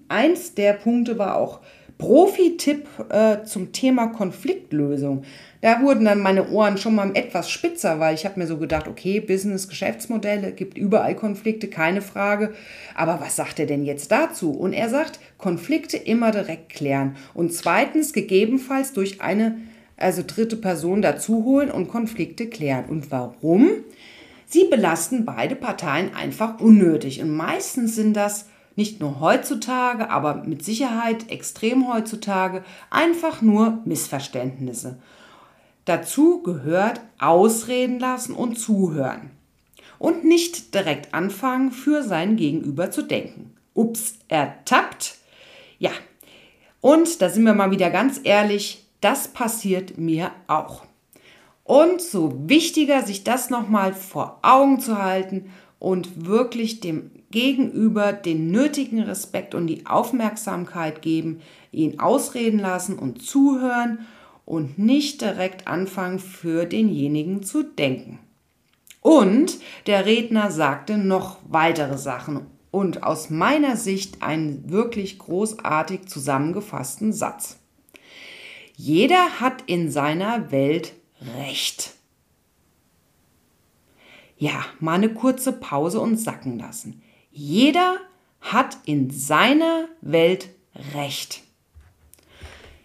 eins 0.08 0.54
der 0.56 0.74
Punkte 0.74 1.18
war 1.18 1.38
auch 1.38 1.62
Profi-Tipp 2.00 2.88
äh, 3.10 3.44
zum 3.44 3.74
Thema 3.74 4.08
Konfliktlösung. 4.08 5.24
Da 5.60 5.82
wurden 5.82 6.06
dann 6.06 6.22
meine 6.22 6.50
Ohren 6.50 6.78
schon 6.78 6.96
mal 6.96 7.12
etwas 7.14 7.52
spitzer, 7.52 8.00
weil 8.00 8.16
ich 8.16 8.26
habe 8.26 8.40
mir 8.40 8.48
so 8.48 8.58
gedacht, 8.58 8.88
okay, 8.88 9.20
Business, 9.20 9.68
Geschäftsmodelle, 9.68 10.54
gibt 10.54 10.78
überall 10.78 11.14
Konflikte, 11.14 11.68
keine 11.68 12.02
Frage. 12.02 12.54
Aber 12.96 13.20
was 13.20 13.36
sagt 13.36 13.60
er 13.60 13.66
denn 13.66 13.84
jetzt 13.84 14.14
dazu? 14.14 14.52
Und 14.52 14.72
er 14.72 14.88
sagt, 14.88 15.20
Konflikte 15.38 15.98
immer 15.98 16.32
direkt 16.32 16.70
klären. 16.70 17.18
Und 17.34 17.54
zweitens, 17.54 18.14
gegebenenfalls 18.14 18.94
durch 18.94 19.20
eine, 19.20 19.58
also 19.98 20.24
dritte 20.26 20.56
Person 20.56 21.02
dazu 21.02 21.44
holen 21.44 21.70
und 21.70 21.90
Konflikte 21.90 22.48
klären. 22.48 22.86
Und 22.86 23.12
warum? 23.12 23.72
Sie 24.46 24.64
belasten 24.64 25.26
beide 25.26 25.58
Parteien 25.58 26.16
einfach 26.16 26.62
unnötig. 26.62 27.22
Und 27.22 27.36
meistens 27.36 27.96
sind 27.96 28.14
das 28.14 28.46
nicht 28.80 29.02
nur 29.02 29.20
heutzutage, 29.20 30.10
aber 30.10 30.36
mit 30.36 30.64
Sicherheit 30.64 31.30
extrem 31.30 31.92
heutzutage 31.92 32.64
einfach 32.90 33.42
nur 33.42 33.80
Missverständnisse. 33.84 35.00
Dazu 35.84 36.42
gehört 36.42 37.02
Ausreden 37.20 38.00
lassen 38.00 38.34
und 38.34 38.56
zuhören. 38.56 39.32
Und 39.98 40.24
nicht 40.24 40.74
direkt 40.74 41.14
anfangen, 41.14 41.74
für 41.74 42.04
sein 42.04 42.38
Gegenüber 42.38 42.90
zu 42.90 43.02
denken. 43.02 43.54
Ups, 43.74 44.16
ertappt. 44.30 45.18
Ja, 45.78 45.92
und 46.80 47.22
da 47.22 47.28
sind 47.28 47.44
wir 47.44 47.54
mal 47.54 47.72
wieder 47.72 47.90
ganz 47.90 48.22
ehrlich, 48.24 48.86
das 49.02 49.28
passiert 49.28 49.98
mir 49.98 50.32
auch. 50.48 50.86
Und 51.66 52.02
so 52.02 52.34
wichtiger, 52.48 53.06
sich 53.06 53.26
das 53.26 53.50
nochmal 53.50 53.94
vor 53.94 54.40
Augen 54.42 54.80
zu 54.80 55.04
halten 55.04 55.52
und 55.80 56.26
wirklich 56.28 56.82
dem 56.82 57.12
Gegenüber 57.32 58.14
den 58.14 58.52
nötigen 58.52 59.02
Respekt 59.02 59.56
und 59.56 59.68
die 59.68 59.86
Aufmerksamkeit 59.86 61.02
geben, 61.02 61.42
ihn 61.72 62.00
ausreden 62.00 62.60
lassen 62.60 63.00
und 63.00 63.22
zuhören 63.22 64.06
und 64.46 64.78
nicht 64.78 65.22
direkt 65.22 65.68
anfangen, 65.68 66.20
für 66.20 66.66
denjenigen 66.66 67.44
zu 67.44 67.64
denken. 67.64 68.20
Und 69.02 69.60
der 69.88 70.06
Redner 70.06 70.52
sagte 70.52 70.98
noch 70.98 71.38
weitere 71.48 71.98
Sachen 71.98 72.48
und 72.72 73.04
aus 73.04 73.30
meiner 73.30 73.78
Sicht 73.78 74.22
einen 74.22 74.70
wirklich 74.70 75.20
großartig 75.20 76.08
zusammengefassten 76.08 77.14
Satz. 77.14 77.58
Jeder 78.76 79.40
hat 79.40 79.64
in 79.68 79.92
seiner 79.92 80.52
Welt 80.52 80.94
Recht. 81.38 81.99
Ja, 84.40 84.66
mal 84.80 84.94
eine 84.94 85.14
kurze 85.14 85.52
Pause 85.52 86.00
und 86.00 86.16
sacken 86.16 86.58
lassen. 86.58 87.02
Jeder 87.30 87.98
hat 88.40 88.78
in 88.86 89.12
seiner 89.12 89.90
Welt 90.00 90.50
Recht. 90.96 91.44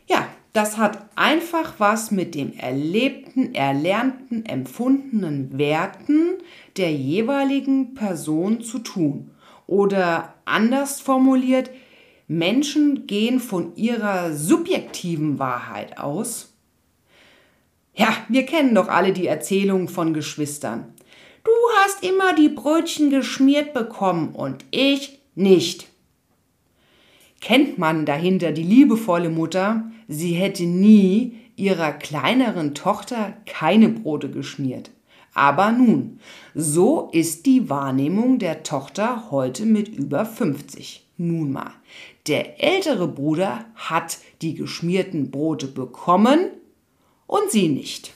Ja, 0.09 0.27
das 0.53 0.79
hat 0.79 1.09
einfach 1.15 1.75
was 1.79 2.11
mit 2.11 2.35
dem 2.35 2.55
erlebten, 2.55 3.55
erlernten, 3.55 4.45
empfundenen 4.47 5.57
Werten 5.57 6.39
der 6.77 6.93
jeweiligen 6.93 7.95
Person 7.95 8.61
zu 8.61 8.81
tun. 8.81 9.31
Oder 9.69 10.35
anders 10.45 11.01
formuliert, 11.01 11.71
Menschen 12.27 13.07
gehen 13.07 13.39
von 13.39 13.77
ihrer 13.77 14.35
subjektiven 14.35 15.39
Wahrheit 15.39 15.99
aus. 15.99 16.53
Ja, 17.95 18.09
wir 18.29 18.45
kennen 18.45 18.75
doch 18.75 18.89
alle 18.89 19.13
die 19.13 19.29
Erzählungen 19.29 19.87
von 19.87 20.15
Geschwistern. 20.15 20.94
Du 21.45 21.53
hast 21.77 22.03
immer 22.03 22.35
die 22.35 22.49
Brötchen 22.49 23.11
geschmiert 23.11 23.75
bekommen 23.75 24.35
und 24.35 24.65
ich 24.71 25.21
nicht. 25.35 25.89
Kennt 27.41 27.77
man 27.77 28.07
dahinter 28.07 28.53
die 28.53 28.63
liebevolle 28.63 29.29
Mutter, 29.29 29.85
sie 30.09 30.33
hätte 30.33 30.65
nie 30.65 31.39
ihrer 31.57 31.93
kleineren 31.93 32.75
Tochter 32.75 33.35
keine 33.45 33.91
Brote 33.91 34.31
geschmiert. 34.31 34.91
Aber 35.35 35.73
nun, 35.73 36.21
so 36.55 37.11
ist 37.13 37.45
die 37.45 37.69
Wahrnehmung 37.69 38.39
der 38.39 38.63
Tochter 38.63 39.31
heute 39.31 39.67
mit 39.67 39.89
über 39.89 40.25
50. 40.25 41.05
Nun 41.17 41.53
mal, 41.53 41.73
der 42.27 42.63
ältere 42.63 43.07
Bruder 43.07 43.67
hat 43.75 44.19
die 44.43 44.55
geschmierten 44.55 45.31
Brote 45.31 45.67
bekommen 45.67 46.47
und 47.27 47.51
sie 47.51 47.69
nicht. 47.69 48.15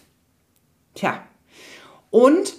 Tja, 0.94 1.22
und 2.10 2.54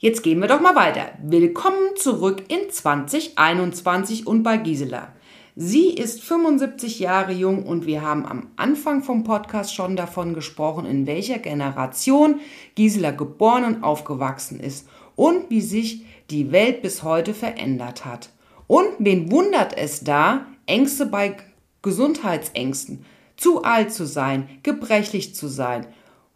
jetzt 0.00 0.22
gehen 0.22 0.40
wir 0.40 0.48
doch 0.48 0.62
mal 0.62 0.74
weiter. 0.74 1.12
Willkommen 1.22 1.94
zurück 1.94 2.44
in 2.48 2.70
2021 2.70 4.26
und 4.26 4.42
bei 4.42 4.56
Gisela. 4.56 5.12
Sie 5.56 5.90
ist 5.90 6.22
75 6.22 7.00
Jahre 7.00 7.32
jung 7.32 7.64
und 7.64 7.84
wir 7.84 8.00
haben 8.00 8.24
am 8.24 8.48
Anfang 8.56 9.02
vom 9.02 9.24
Podcast 9.24 9.74
schon 9.74 9.96
davon 9.96 10.32
gesprochen, 10.32 10.86
in 10.86 11.06
welcher 11.06 11.38
Generation 11.38 12.40
Gisela 12.76 13.10
geboren 13.10 13.64
und 13.64 13.84
aufgewachsen 13.84 14.58
ist 14.58 14.88
und 15.16 15.50
wie 15.50 15.60
sich 15.60 16.06
die 16.30 16.50
Welt 16.50 16.80
bis 16.80 17.02
heute 17.02 17.34
verändert 17.34 18.06
hat. 18.06 18.30
Und 18.66 18.88
wen 19.00 19.30
wundert 19.30 19.76
es 19.76 20.02
da? 20.02 20.46
Ängste 20.64 21.04
bei 21.04 21.36
Gesundheitsängsten. 21.82 23.04
Zu 23.36 23.64
alt 23.64 23.92
zu 23.92 24.06
sein, 24.06 24.48
gebrechlich 24.62 25.34
zu 25.34 25.48
sein 25.48 25.86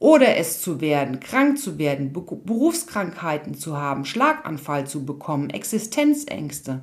oder 0.04 0.36
es 0.36 0.60
zu 0.60 0.82
werden, 0.82 1.18
krank 1.18 1.58
zu 1.58 1.78
werden, 1.78 2.12
Berufskrankheiten 2.12 3.54
zu 3.54 3.78
haben, 3.78 4.04
Schlaganfall 4.04 4.86
zu 4.86 5.06
bekommen, 5.06 5.48
Existenzängste. 5.48 6.82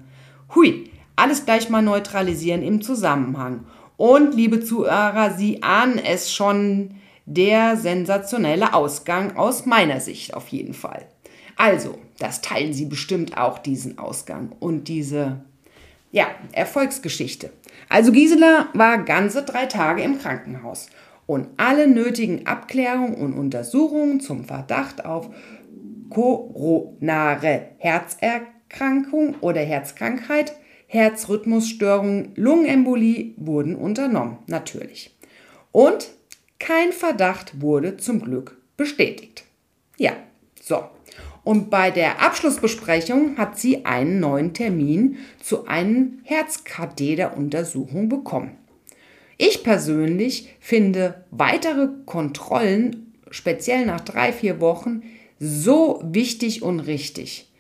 Hui, 0.56 0.90
alles 1.16 1.46
gleich 1.46 1.70
mal 1.70 1.84
neutralisieren 1.84 2.64
im 2.64 2.82
Zusammenhang. 2.82 3.66
Und 3.96 4.34
liebe 4.34 4.60
Zuhörer, 4.62 5.36
Sie 5.38 5.62
ahnen 5.62 6.00
es 6.00 6.34
schon, 6.34 6.96
der 7.28 7.78
sensationelle 7.78 8.74
Ausgang 8.74 9.38
aus 9.38 9.68
meiner 9.68 10.00
Sicht 10.00 10.34
auf 10.34 10.48
jeden 10.48 10.74
Fall. 10.74 11.06
Also, 11.58 12.00
das 12.18 12.42
teilen 12.42 12.74
Sie 12.74 12.86
bestimmt 12.86 13.38
auch, 13.38 13.60
diesen 13.60 14.00
Ausgang 14.00 14.52
und 14.60 14.88
diese, 14.88 15.42
ja, 16.12 16.26
Erfolgsgeschichte. 16.54 17.52
Also 17.88 18.12
Gisela 18.12 18.70
war 18.74 19.04
ganze 19.04 19.44
drei 19.44 19.68
Tage 19.68 20.02
im 20.02 20.18
Krankenhaus 20.18 20.88
und 21.32 21.48
alle 21.56 21.88
nötigen 21.88 22.46
Abklärungen 22.46 23.16
und 23.16 23.34
Untersuchungen 23.34 24.20
zum 24.20 24.44
Verdacht 24.44 25.06
auf 25.06 25.30
koronare 26.10 27.68
Herzerkrankung 27.78 29.36
oder 29.40 29.62
Herzkrankheit 29.62 30.54
Herzrhythmusstörungen, 30.88 32.34
Lungenembolie 32.36 33.34
wurden 33.38 33.78
unternommen, 33.78 34.40
natürlich. 34.48 35.16
Und 35.72 36.10
kein 36.60 36.92
Verdacht 36.92 37.62
wurde 37.62 37.96
zum 37.96 38.22
Glück 38.22 38.58
bestätigt. 38.76 39.46
Ja, 39.96 40.12
so. 40.62 40.84
Und 41.46 41.70
bei 41.70 41.92
der 41.92 42.22
Abschlussbesprechung 42.22 43.38
hat 43.38 43.58
sie 43.58 43.86
einen 43.86 44.20
neuen 44.20 44.54
Termin 44.54 45.16
zu 45.42 45.66
einer 45.66 46.08
Herzkatheteruntersuchung 46.24 48.10
bekommen. 48.10 48.58
Ich 49.44 49.64
persönlich 49.64 50.50
finde 50.60 51.26
weitere 51.32 51.88
Kontrollen, 52.06 53.12
speziell 53.32 53.88
nach 53.88 54.02
drei, 54.02 54.34
vier 54.34 54.62
Wochen, 54.62 55.02
so 55.40 56.00
wichtig 56.06 56.62
und 56.62 56.82
richtig. 56.82 57.52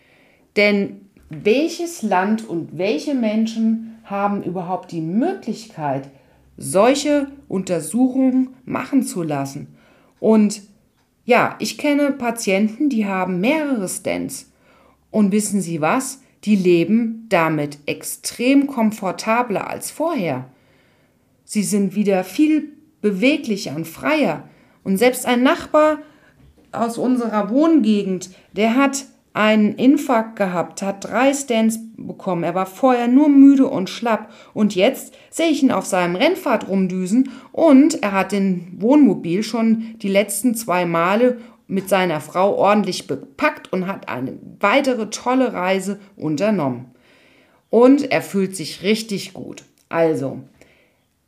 Denn 0.57 1.01
welches 1.31 2.03
Land 2.03 2.47
und 2.47 2.77
welche 2.77 3.15
Menschen 3.15 3.97
haben 4.03 4.43
überhaupt 4.43 4.91
die 4.91 5.01
Möglichkeit, 5.01 6.11
solche 6.55 7.31
Untersuchungen 7.47 8.49
machen 8.63 9.01
zu 9.01 9.23
lassen. 9.23 9.75
Und 10.19 10.61
ja, 11.25 11.55
ich 11.57 11.79
kenne 11.79 12.11
Patienten, 12.11 12.89
die 12.89 13.07
haben 13.07 13.41
mehrere 13.41 13.89
Stents. 13.89 14.51
Und 15.09 15.31
wissen 15.31 15.61
Sie 15.61 15.81
was? 15.81 16.21
Die 16.43 16.55
leben 16.55 17.25
damit 17.29 17.79
extrem 17.87 18.67
komfortabler 18.67 19.67
als 19.67 19.89
vorher. 19.89 20.45
Sie 21.53 21.63
sind 21.63 21.95
wieder 21.95 22.23
viel 22.23 22.71
beweglicher 23.01 23.75
und 23.75 23.85
freier. 23.85 24.47
Und 24.85 24.95
selbst 24.95 25.25
ein 25.25 25.43
Nachbar 25.43 25.97
aus 26.71 26.97
unserer 26.97 27.49
Wohngegend, 27.49 28.29
der 28.53 28.77
hat 28.77 29.03
einen 29.33 29.73
Infarkt 29.75 30.37
gehabt, 30.37 30.81
hat 30.81 31.03
drei 31.03 31.33
Stands 31.33 31.77
bekommen. 31.97 32.45
Er 32.45 32.55
war 32.55 32.67
vorher 32.67 33.09
nur 33.09 33.27
müde 33.27 33.67
und 33.67 33.89
schlapp. 33.89 34.31
Und 34.53 34.75
jetzt 34.75 35.13
sehe 35.29 35.49
ich 35.49 35.61
ihn 35.61 35.73
auf 35.73 35.85
seinem 35.85 36.15
Rennfahrt 36.15 36.69
rumdüsen 36.69 37.31
und 37.51 38.01
er 38.01 38.13
hat 38.13 38.31
den 38.31 38.77
Wohnmobil 38.77 39.43
schon 39.43 39.95
die 39.97 40.07
letzten 40.07 40.55
zwei 40.55 40.85
Male 40.85 41.39
mit 41.67 41.89
seiner 41.89 42.21
Frau 42.21 42.55
ordentlich 42.55 43.07
bepackt 43.07 43.73
und 43.73 43.87
hat 43.87 44.07
eine 44.07 44.39
weitere 44.61 45.09
tolle 45.09 45.51
Reise 45.51 45.99
unternommen. 46.15 46.91
Und 47.69 48.09
er 48.09 48.21
fühlt 48.21 48.55
sich 48.55 48.83
richtig 48.83 49.33
gut. 49.33 49.65
Also, 49.89 50.43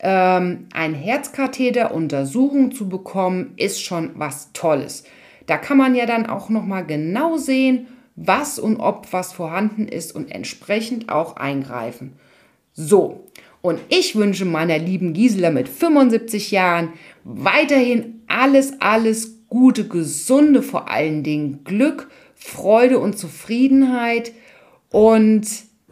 ähm, 0.03 0.67
ein 0.73 0.93
Herzkatheter-Untersuchung 0.93 2.73
zu 2.73 2.89
bekommen, 2.89 3.53
ist 3.55 3.81
schon 3.81 4.11
was 4.15 4.51
Tolles. 4.51 5.05
Da 5.47 5.57
kann 5.57 5.77
man 5.77 5.95
ja 5.95 6.05
dann 6.05 6.25
auch 6.25 6.49
noch 6.49 6.65
mal 6.65 6.85
genau 6.85 7.37
sehen, 7.37 7.87
was 8.15 8.59
und 8.59 8.77
ob 8.77 9.11
was 9.11 9.33
vorhanden 9.33 9.87
ist 9.87 10.13
und 10.13 10.29
entsprechend 10.29 11.09
auch 11.09 11.37
eingreifen. 11.37 12.13
So, 12.73 13.27
und 13.61 13.79
ich 13.87 14.15
wünsche 14.15 14.45
meiner 14.45 14.77
lieben 14.77 15.13
Gisela 15.13 15.49
mit 15.49 15.69
75 15.69 16.51
Jahren 16.51 16.93
weiterhin 17.23 18.21
alles, 18.27 18.73
alles 18.81 19.47
Gute, 19.47 19.87
Gesunde, 19.87 20.61
vor 20.61 20.89
allen 20.89 21.23
Dingen 21.23 21.63
Glück, 21.63 22.09
Freude 22.35 22.99
und 22.99 23.17
Zufriedenheit. 23.17 24.33
Und 24.89 25.47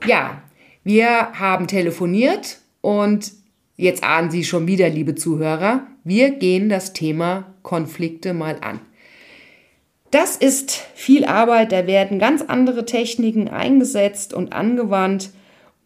ja, 0.05 0.41
wir 0.83 1.31
haben 1.39 1.67
telefoniert 1.67 2.59
und 2.81 3.31
jetzt 3.81 4.03
ahnen 4.03 4.31
Sie 4.31 4.43
schon 4.43 4.67
wieder, 4.67 4.89
liebe 4.89 5.15
Zuhörer, 5.15 5.87
wir 6.03 6.31
gehen 6.31 6.69
das 6.69 6.93
Thema 6.93 7.53
Konflikte 7.63 8.33
mal 8.33 8.57
an. 8.61 8.79
Das 10.11 10.35
ist 10.35 10.71
viel 10.93 11.25
Arbeit, 11.25 11.71
da 11.71 11.87
werden 11.87 12.19
ganz 12.19 12.41
andere 12.41 12.85
Techniken 12.85 13.47
eingesetzt 13.47 14.33
und 14.33 14.53
angewandt 14.53 15.31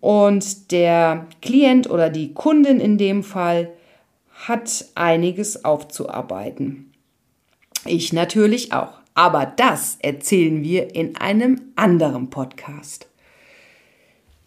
und 0.02 0.72
der 0.72 1.28
Klient 1.42 1.90
oder 1.90 2.10
die 2.10 2.34
Kundin 2.34 2.80
in 2.80 2.98
dem 2.98 3.24
Fall 3.24 3.72
hat 4.48 4.86
einiges 4.96 5.64
aufzuarbeiten. 5.64 6.92
Ich 7.86 8.14
natürlich 8.14 8.74
auch. 8.74 9.00
Aber 9.14 9.46
das 9.46 9.98
erzählen 10.02 10.62
wir 10.62 10.94
in 10.94 11.16
einem 11.16 11.62
anderen 11.78 12.30
Podcast. 12.30 13.08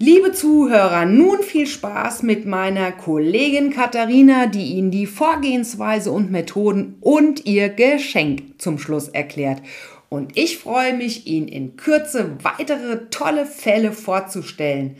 Liebe 0.00 0.30
Zuhörer, 0.30 1.06
nun 1.06 1.42
viel 1.42 1.66
Spaß 1.66 2.22
mit 2.22 2.46
meiner 2.46 2.92
Kollegin 2.92 3.70
Katharina, 3.70 4.46
die 4.46 4.74
Ihnen 4.74 4.92
die 4.92 5.06
Vorgehensweise 5.06 6.12
und 6.12 6.30
Methoden 6.30 6.94
und 7.00 7.46
ihr 7.46 7.68
Geschenk 7.68 8.62
zum 8.62 8.78
Schluss 8.78 9.08
erklärt. 9.08 9.60
Und 10.08 10.38
ich 10.38 10.58
freue 10.58 10.96
mich, 10.96 11.26
Ihnen 11.26 11.48
in 11.48 11.74
Kürze 11.74 12.36
weitere 12.44 13.10
tolle 13.10 13.44
Fälle 13.44 13.90
vorzustellen. 13.90 14.98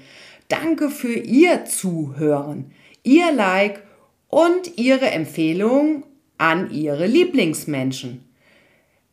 Danke 0.48 0.90
für 0.90 1.14
Ihr 1.14 1.64
Zuhören, 1.64 2.72
Ihr 3.04 3.30
Like 3.30 3.84
und 4.26 4.78
Ihre 4.78 5.12
Empfehlung 5.12 6.02
an 6.38 6.72
Ihre 6.72 7.06
Lieblingsmenschen. 7.06 8.24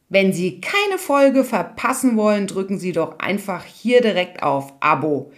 Wenn 0.09 0.33
Sie 0.33 0.61
keine 0.61 0.97
Folge 0.97 1.43
verpassen 1.43 2.17
wollen, 2.17 2.47
drücken 2.47 2.79
Sie 2.79 2.91
doch 2.91 3.19
einfach 3.19 3.65
hier 3.65 4.01
direkt 4.01 4.41
auf 4.41 4.73
Abo. 4.79 5.31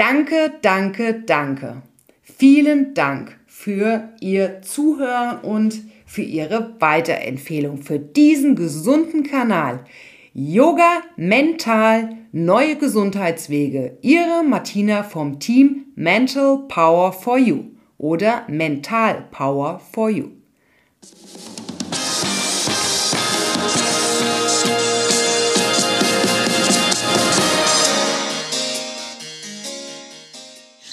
Danke, 0.00 0.50
danke, 0.62 1.22
danke. 1.26 1.82
Vielen 2.22 2.94
Dank 2.94 3.38
für 3.46 4.14
Ihr 4.20 4.62
Zuhören 4.62 5.40
und 5.42 5.82
für 6.06 6.22
Ihre 6.22 6.74
Weiterempfehlung 6.78 7.82
für 7.82 7.98
diesen 7.98 8.56
gesunden 8.56 9.24
Kanal. 9.24 9.84
Yoga 10.32 11.02
mental 11.16 12.16
neue 12.32 12.76
Gesundheitswege. 12.76 13.98
Ihre 14.00 14.42
Martina 14.42 15.02
vom 15.02 15.38
Team 15.38 15.84
Mental 15.96 16.60
Power 16.66 17.12
for 17.12 17.36
You 17.36 17.64
oder 17.98 18.46
Mental 18.48 19.26
Power 19.30 19.80
for 19.80 20.08
You. 20.08 20.30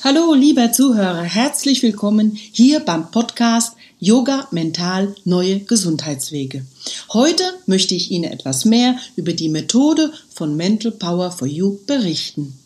Hallo, 0.10 0.34
lieber 0.34 0.72
Zuhörer, 0.72 1.24
herzlich 1.24 1.84
willkommen 1.84 2.39
hier 2.54 2.80
beim 2.80 3.12
Podcast 3.12 3.74
Yoga 4.00 4.48
Mental 4.52 5.13
Neue 5.26 5.60
Gesundheitswege. 5.60 6.65
Heute 7.12 7.43
möchte 7.65 7.93
ich 7.93 8.10
Ihnen 8.10 8.32
etwas 8.32 8.63
mehr 8.63 8.98
über 9.17 9.34
die 9.34 9.50
Methode 9.50 10.13
von 10.34 10.56
Mental 10.56 10.93
Power 10.93 11.30
for 11.32 11.46
You 11.46 11.80
berichten. 11.86 12.58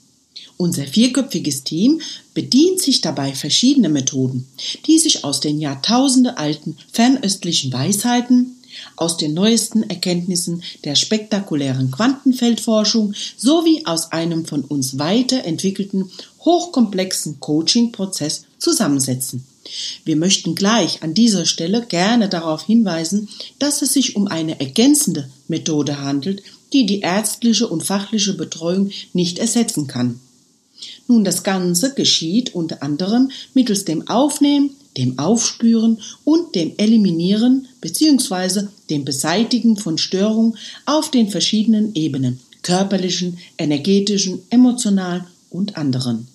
Unser 0.58 0.84
vierköpfiges 0.84 1.64
Team 1.64 2.02
bedient 2.36 2.80
sich 2.80 3.02
dabei 3.02 3.34
verschiedener 3.34 3.90
Methoden, 3.90 4.48
die 4.86 5.00
sich 5.00 5.24
aus 5.24 5.40
den 5.40 5.60
Jahrtausende 5.60 6.38
alten 6.38 6.78
fernöstlichen 6.92 7.74
Weisheiten, 7.74 8.56
aus 8.96 9.18
den 9.18 9.34
neuesten 9.34 9.84
Erkenntnissen 9.90 10.64
der 10.84 10.96
spektakulären 10.96 11.92
Quantenfeldforschung 11.92 13.14
sowie 13.38 13.86
aus 13.86 14.12
einem 14.12 14.46
von 14.46 14.64
uns 14.64 14.98
weiterentwickelten 14.98 16.10
hochkomplexen 16.42 17.40
Coaching-Prozess 17.40 18.46
zusammensetzen. 18.58 19.46
Wir 20.04 20.16
möchten 20.16 20.56
gleich 20.56 21.04
an 21.04 21.14
dieser 21.14 21.46
Stelle 21.46 21.86
gerne 21.86 22.30
darauf 22.30 22.64
hinweisen, 22.64 23.30
dass 23.60 23.82
es 23.82 23.94
sich 23.94 24.16
um 24.16 24.28
eine 24.28 24.60
ergänzende 24.60 25.30
Methode 25.48 26.02
handelt, 26.02 26.42
die 26.74 26.86
die 26.86 27.02
ärztliche 27.02 27.68
und 27.68 27.84
fachliche 27.84 28.34
Betreuung 28.34 28.92
nicht 29.14 29.40
ersetzen 29.40 29.88
kann. 29.88 30.20
Nun, 31.08 31.24
das 31.24 31.44
Ganze 31.44 31.94
geschieht 31.94 32.56
unter 32.56 32.82
anderem 32.82 33.32
mittels 33.54 33.86
dem 33.86 34.08
Aufnehmen, 34.08 34.72
dem 34.98 35.18
Aufspüren 35.20 36.00
und 36.24 36.56
dem 36.56 36.74
Eliminieren 36.78 37.68
bzw. 37.82 38.68
dem 38.90 39.06
Beseitigen 39.06 39.78
von 39.78 39.98
Störungen 39.98 40.58
auf 40.86 41.12
den 41.12 41.30
verschiedenen 41.30 41.96
Ebenen 41.96 42.40
körperlichen, 42.64 43.38
energetischen, 43.58 44.42
emotionalen 44.50 45.26
und 45.50 45.78
anderen. 45.78 46.28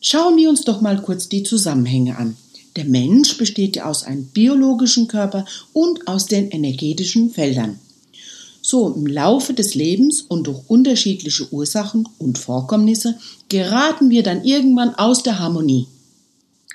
Schauen 0.00 0.36
wir 0.36 0.48
uns 0.48 0.62
doch 0.62 0.80
mal 0.80 1.00
kurz 1.00 1.28
die 1.28 1.42
Zusammenhänge 1.42 2.16
an. 2.16 2.36
Der 2.76 2.84
Mensch 2.84 3.38
besteht 3.38 3.76
ja 3.76 3.86
aus 3.86 4.04
einem 4.04 4.26
biologischen 4.26 5.08
Körper 5.08 5.46
und 5.72 6.06
aus 6.06 6.26
den 6.26 6.50
energetischen 6.50 7.30
Feldern. 7.30 7.78
So 8.60 8.92
im 8.92 9.06
Laufe 9.06 9.54
des 9.54 9.74
Lebens 9.74 10.22
und 10.22 10.46
durch 10.46 10.60
unterschiedliche 10.68 11.50
Ursachen 11.52 12.08
und 12.18 12.36
Vorkommnisse 12.36 13.16
geraten 13.48 14.10
wir 14.10 14.22
dann 14.22 14.44
irgendwann 14.44 14.94
aus 14.96 15.22
der 15.22 15.38
Harmonie. 15.38 15.86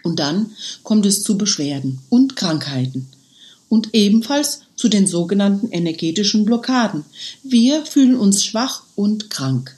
Und 0.03 0.19
dann 0.19 0.51
kommt 0.83 1.05
es 1.05 1.23
zu 1.23 1.37
Beschwerden 1.37 1.99
und 2.09 2.35
Krankheiten 2.35 3.07
und 3.71 3.93
ebenfalls 3.93 4.63
zu 4.75 4.89
den 4.89 5.07
sogenannten 5.07 5.71
energetischen 5.71 6.43
Blockaden. 6.43 7.05
Wir 7.41 7.85
fühlen 7.85 8.17
uns 8.17 8.43
schwach 8.43 8.83
und 8.95 9.29
krank. 9.29 9.77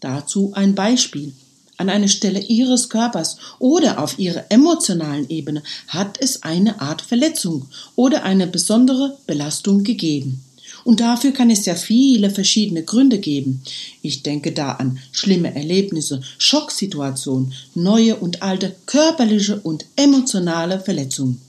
Dazu 0.00 0.52
ein 0.54 0.74
Beispiel. 0.74 1.32
An 1.76 1.88
einer 1.88 2.08
Stelle 2.08 2.40
Ihres 2.40 2.88
Körpers 2.88 3.36
oder 3.58 4.02
auf 4.02 4.18
Ihrer 4.18 4.46
emotionalen 4.48 5.28
Ebene 5.28 5.62
hat 5.88 6.18
es 6.20 6.42
eine 6.42 6.80
Art 6.80 7.02
Verletzung 7.02 7.68
oder 7.94 8.24
eine 8.24 8.46
besondere 8.46 9.18
Belastung 9.26 9.84
gegeben. 9.84 10.42
Und 10.86 11.00
dafür 11.00 11.32
kann 11.32 11.50
es 11.50 11.66
ja 11.66 11.74
viele 11.74 12.30
verschiedene 12.30 12.84
Gründe 12.84 13.18
geben. 13.18 13.60
Ich 14.02 14.22
denke 14.22 14.52
da 14.52 14.70
an 14.74 15.00
schlimme 15.10 15.52
Erlebnisse, 15.52 16.20
Schocksituationen, 16.38 17.52
neue 17.74 18.14
und 18.14 18.42
alte 18.42 18.76
körperliche 18.86 19.58
und 19.58 19.84
emotionale 19.96 20.78
Verletzungen. 20.78 21.40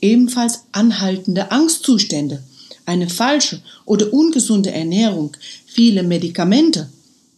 Ebenfalls 0.00 0.64
anhaltende 0.72 1.52
Angstzustände, 1.52 2.42
eine 2.84 3.08
falsche 3.08 3.62
oder 3.84 4.12
ungesunde 4.12 4.72
Ernährung, 4.72 5.36
viele 5.66 6.02
Medikamente, 6.02 6.88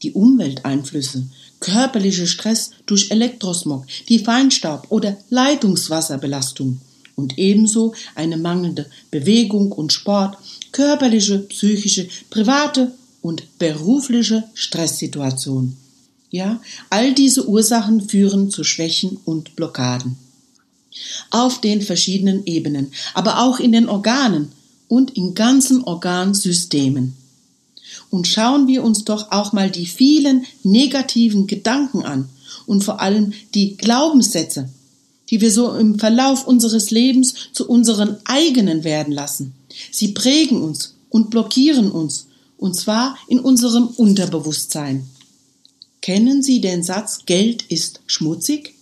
die 0.01 0.13
Umwelteinflüsse, 0.13 1.27
körperlicher 1.61 2.27
Stress 2.27 2.71
durch 2.87 3.11
Elektrosmog, 3.11 3.85
die 4.09 4.21
Feinstaub 4.21 4.87
oder 4.89 5.19
Leitungswasserbelastung 5.29 6.81
und 7.15 7.39
ebenso 7.39 7.95
eine 8.15 8.39
mangelnde 8.39 8.87
Bewegung 9.11 9.71
und 9.73 9.93
Sport, 9.93 10.39
körperliche, 10.73 11.39
psychische, 11.39 12.09
private 12.31 12.93
und 13.21 13.59
berufliche 13.59 14.45
Stresssituation. 14.55 15.77
Ja, 16.31 16.61
all 16.89 17.13
diese 17.13 17.47
Ursachen 17.47 18.09
führen 18.09 18.51
zu 18.51 18.65
Schwächen 18.65 19.19
und 19.25 19.55
Blockaden. 19.55 20.17
Auf 21.31 21.61
den 21.61 21.83
verschiedenen 21.83 22.47
Ebenen, 22.47 22.93
aber 23.15 23.43
auch 23.43 23.61
in 23.61 23.73
den 23.73 23.89
Organen 23.89 24.53
und 24.89 25.11
in 25.17 25.35
ganzen 25.35 25.85
Organsystemen. 25.85 27.15
Und 28.11 28.27
schauen 28.27 28.67
wir 28.67 28.83
uns 28.83 29.05
doch 29.05 29.31
auch 29.31 29.53
mal 29.53 29.71
die 29.71 29.87
vielen 29.87 30.45
negativen 30.63 31.47
Gedanken 31.47 32.03
an 32.03 32.29
und 32.67 32.85
vor 32.85 33.01
allem 33.01 33.33
die 33.55 33.77
Glaubenssätze, 33.77 34.69
die 35.31 35.41
wir 35.41 35.51
so 35.51 35.75
im 35.75 35.99
Verlauf 35.99 36.47
unseres 36.47 36.91
Lebens 36.91 37.35
zu 37.53 37.69
unseren 37.69 38.19
eigenen 38.25 38.85
werden 38.85 39.13
lassen. 39.13 39.55
Sie 39.91 40.09
prägen 40.09 40.63
uns 40.63 40.95
und 41.11 41.31
blockieren 41.31 41.91
uns, 41.91 42.27
und 42.59 42.75
zwar 42.75 43.17
in 43.29 43.41
unserem 43.41 43.89
Unterbewusstsein. 43.89 45.09
Kennen 46.01 46.43
Sie 46.43 46.61
den 46.61 46.83
Satz 46.83 47.21
Geld 47.27 47.63
ist 47.69 48.01
schmutzig? 48.07 48.75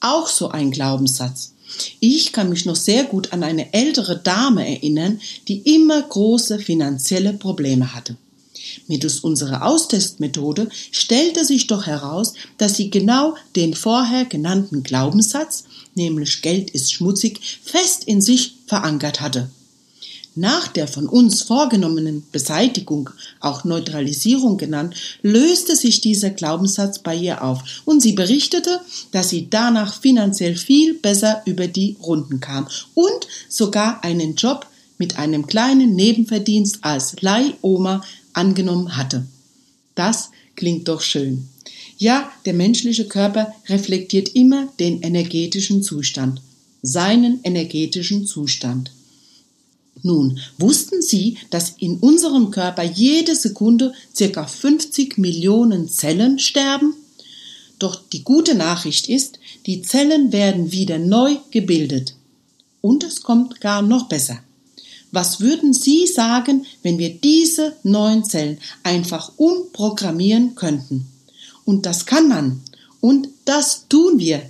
Auch 0.00 0.28
so 0.28 0.48
ein 0.48 0.70
Glaubenssatz. 0.70 1.52
Ich 2.00 2.32
kann 2.32 2.48
mich 2.48 2.64
noch 2.64 2.76
sehr 2.76 3.04
gut 3.04 3.32
an 3.32 3.42
eine 3.42 3.72
ältere 3.74 4.18
Dame 4.18 4.66
erinnern, 4.66 5.20
die 5.48 5.58
immer 5.74 6.00
große 6.00 6.58
finanzielle 6.58 7.32
Probleme 7.32 7.94
hatte. 7.94 8.16
Mittels 8.86 9.20
unserer 9.20 9.66
Austestmethode 9.66 10.68
stellte 10.90 11.44
sich 11.44 11.66
doch 11.66 11.86
heraus, 11.86 12.34
dass 12.56 12.76
sie 12.76 12.90
genau 12.90 13.34
den 13.56 13.74
vorher 13.74 14.24
genannten 14.24 14.82
Glaubenssatz, 14.82 15.64
nämlich 15.94 16.42
Geld 16.42 16.70
ist 16.70 16.92
schmutzig, 16.92 17.40
fest 17.62 18.04
in 18.04 18.20
sich 18.20 18.54
verankert 18.66 19.20
hatte. 19.20 19.50
Nach 20.38 20.68
der 20.68 20.86
von 20.86 21.08
uns 21.08 21.42
vorgenommenen 21.42 22.22
Beseitigung, 22.30 23.10
auch 23.40 23.64
Neutralisierung 23.64 24.56
genannt, 24.56 24.94
löste 25.20 25.74
sich 25.74 26.00
dieser 26.00 26.30
Glaubenssatz 26.30 27.00
bei 27.00 27.16
ihr 27.16 27.42
auf 27.42 27.82
und 27.84 28.00
sie 28.00 28.12
berichtete, 28.12 28.80
dass 29.10 29.30
sie 29.30 29.48
danach 29.50 30.00
finanziell 30.00 30.54
viel 30.54 30.94
besser 30.94 31.42
über 31.44 31.66
die 31.66 31.96
Runden 32.00 32.38
kam 32.38 32.68
und 32.94 33.26
sogar 33.48 34.04
einen 34.04 34.36
Job 34.36 34.66
mit 34.96 35.18
einem 35.18 35.48
kleinen 35.48 35.96
Nebenverdienst 35.96 36.78
als 36.82 37.20
Leihoma 37.20 38.04
angenommen 38.32 38.96
hatte. 38.96 39.26
Das 39.96 40.30
klingt 40.54 40.86
doch 40.86 41.00
schön. 41.00 41.48
Ja, 41.96 42.30
der 42.44 42.54
menschliche 42.54 43.08
Körper 43.08 43.52
reflektiert 43.68 44.28
immer 44.36 44.68
den 44.78 45.02
energetischen 45.02 45.82
Zustand, 45.82 46.42
seinen 46.80 47.40
energetischen 47.42 48.24
Zustand. 48.24 48.92
Nun, 50.02 50.38
wussten 50.58 51.02
Sie, 51.02 51.38
dass 51.50 51.74
in 51.78 51.98
unserem 51.98 52.50
Körper 52.50 52.82
jede 52.82 53.34
Sekunde 53.34 53.92
circa 54.14 54.46
50 54.46 55.18
Millionen 55.18 55.88
Zellen 55.88 56.38
sterben? 56.38 56.94
Doch 57.78 58.00
die 58.12 58.24
gute 58.24 58.54
Nachricht 58.54 59.08
ist, 59.08 59.38
die 59.66 59.82
Zellen 59.82 60.32
werden 60.32 60.72
wieder 60.72 60.98
neu 60.98 61.36
gebildet. 61.50 62.14
Und 62.80 63.04
es 63.04 63.22
kommt 63.22 63.60
gar 63.60 63.82
noch 63.82 64.08
besser. 64.08 64.38
Was 65.10 65.40
würden 65.40 65.72
Sie 65.72 66.06
sagen, 66.06 66.66
wenn 66.82 66.98
wir 66.98 67.14
diese 67.14 67.76
neuen 67.82 68.24
Zellen 68.24 68.58
einfach 68.82 69.32
umprogrammieren 69.36 70.54
könnten? 70.54 71.06
Und 71.64 71.86
das 71.86 72.04
kann 72.06 72.28
man. 72.28 72.60
Und 73.00 73.28
das 73.44 73.86
tun 73.88 74.18
wir. 74.18 74.42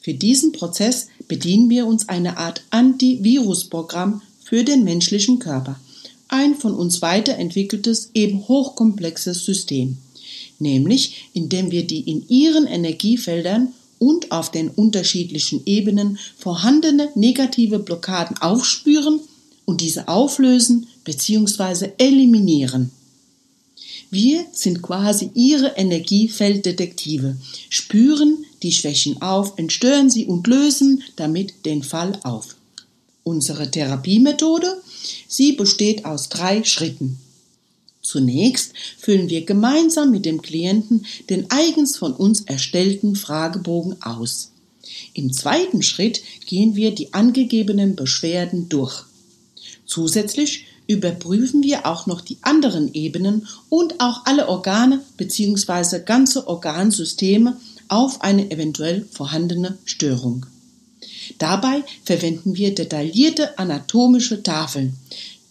Für 0.00 0.14
diesen 0.14 0.52
Prozess 0.52 1.08
bedienen 1.26 1.68
wir 1.68 1.86
uns 1.86 2.08
einer 2.08 2.38
Art 2.38 2.62
Antivirusprogramm 2.70 4.22
für 4.46 4.62
den 4.62 4.84
menschlichen 4.84 5.40
Körper. 5.40 5.80
Ein 6.28 6.54
von 6.54 6.72
uns 6.72 7.02
weiterentwickeltes, 7.02 8.10
eben 8.14 8.46
hochkomplexes 8.46 9.44
System. 9.44 9.98
Nämlich, 10.60 11.30
indem 11.32 11.72
wir 11.72 11.84
die 11.84 12.00
in 12.00 12.28
ihren 12.28 12.66
Energiefeldern 12.66 13.72
und 13.98 14.30
auf 14.30 14.52
den 14.52 14.68
unterschiedlichen 14.68 15.62
Ebenen 15.66 16.18
vorhandene 16.38 17.10
negative 17.16 17.80
Blockaden 17.80 18.38
aufspüren 18.38 19.18
und 19.64 19.80
diese 19.80 20.06
auflösen 20.06 20.86
bzw. 21.04 21.90
eliminieren. 21.98 22.92
Wir 24.10 24.46
sind 24.52 24.80
quasi 24.80 25.30
ihre 25.34 25.70
Energiefelddetektive, 25.76 27.36
spüren 27.68 28.44
die 28.62 28.70
Schwächen 28.70 29.20
auf, 29.20 29.54
entstören 29.56 30.08
sie 30.08 30.26
und 30.26 30.46
lösen 30.46 31.02
damit 31.16 31.66
den 31.66 31.82
Fall 31.82 32.18
auf. 32.22 32.55
Unsere 33.28 33.68
Therapiemethode, 33.68 34.80
sie 35.26 35.54
besteht 35.54 36.04
aus 36.04 36.28
drei 36.28 36.62
Schritten. 36.62 37.18
Zunächst 38.00 38.72
füllen 38.98 39.28
wir 39.28 39.44
gemeinsam 39.44 40.12
mit 40.12 40.24
dem 40.24 40.42
Klienten 40.42 41.04
den 41.28 41.50
eigens 41.50 41.96
von 41.96 42.12
uns 42.12 42.42
erstellten 42.42 43.16
Fragebogen 43.16 44.00
aus. 44.00 44.52
Im 45.12 45.32
zweiten 45.32 45.82
Schritt 45.82 46.22
gehen 46.46 46.76
wir 46.76 46.94
die 46.94 47.14
angegebenen 47.14 47.96
Beschwerden 47.96 48.68
durch. 48.68 49.02
Zusätzlich 49.86 50.66
überprüfen 50.86 51.64
wir 51.64 51.84
auch 51.84 52.06
noch 52.06 52.20
die 52.20 52.38
anderen 52.42 52.94
Ebenen 52.94 53.48
und 53.68 53.98
auch 53.98 54.24
alle 54.26 54.48
Organe 54.48 55.02
bzw. 55.16 55.98
ganze 56.04 56.46
Organsysteme 56.46 57.56
auf 57.88 58.20
eine 58.20 58.52
eventuell 58.52 59.04
vorhandene 59.10 59.78
Störung. 59.84 60.46
Dabei 61.38 61.84
verwenden 62.04 62.56
wir 62.56 62.74
detaillierte 62.74 63.58
anatomische 63.58 64.42
Tafeln, 64.42 64.96